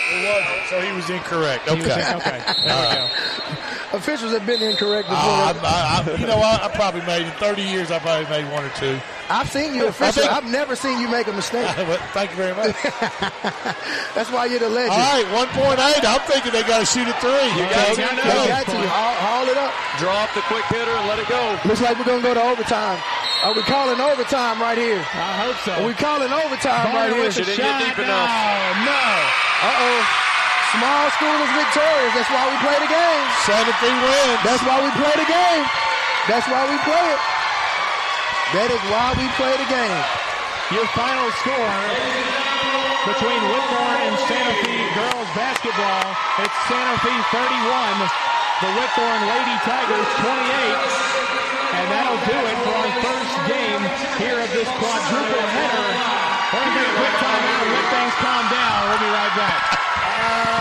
[0.09, 1.67] It wasn't, so he was incorrect.
[1.67, 1.81] Okay.
[1.81, 2.41] was in- okay.
[2.63, 3.97] There All we go.
[3.97, 5.23] Officials have been incorrect before.
[5.23, 7.89] Oh, I, I, I, you know, I, I probably made in 30 years.
[7.89, 8.99] I probably made one or two.
[9.29, 10.23] I've seen you official.
[10.23, 11.63] think- I've never seen you make a mistake.
[11.87, 12.75] Well, Thank you very much.
[14.15, 14.91] That's why you're the legend.
[14.91, 15.23] All right,
[15.55, 16.03] 1.8.
[16.03, 17.31] I'm thinking they got to shoot a three.
[17.55, 18.01] You got to.
[18.01, 18.47] You Go.
[18.47, 19.71] got to haul, haul it up.
[19.99, 21.39] Draw up the quick hitter and let it go.
[21.65, 22.99] Looks like we're gonna go to overtime.
[23.43, 24.99] Are we calling overtime right here?
[24.99, 25.71] I hope so.
[25.79, 27.23] Are we calling overtime right Barner here?
[27.31, 27.95] with the She didn't get shot.
[27.95, 28.83] deep no, enough.
[28.83, 28.91] no.
[28.91, 30.27] Uh oh.
[30.75, 32.11] Small school is victorious.
[32.11, 33.25] That's why we play the game.
[33.47, 34.39] Santa Fe wins.
[34.43, 35.63] That's why we play the game.
[36.27, 37.21] That's why we play it.
[38.51, 40.01] That is why we play the game.
[40.75, 41.73] Your final score
[43.07, 46.07] between Whitthorne and Santa Fe girls basketball,
[46.43, 47.47] it's Santa Fe 31,
[48.59, 51.07] the Whitthorne Lady Tigers 28.
[51.79, 53.81] And that'll do it for our first game
[54.19, 56.26] here of this quadruple header.
[56.49, 58.87] Going a quick time out, let things calm down.
[58.87, 60.57] We'll be right back.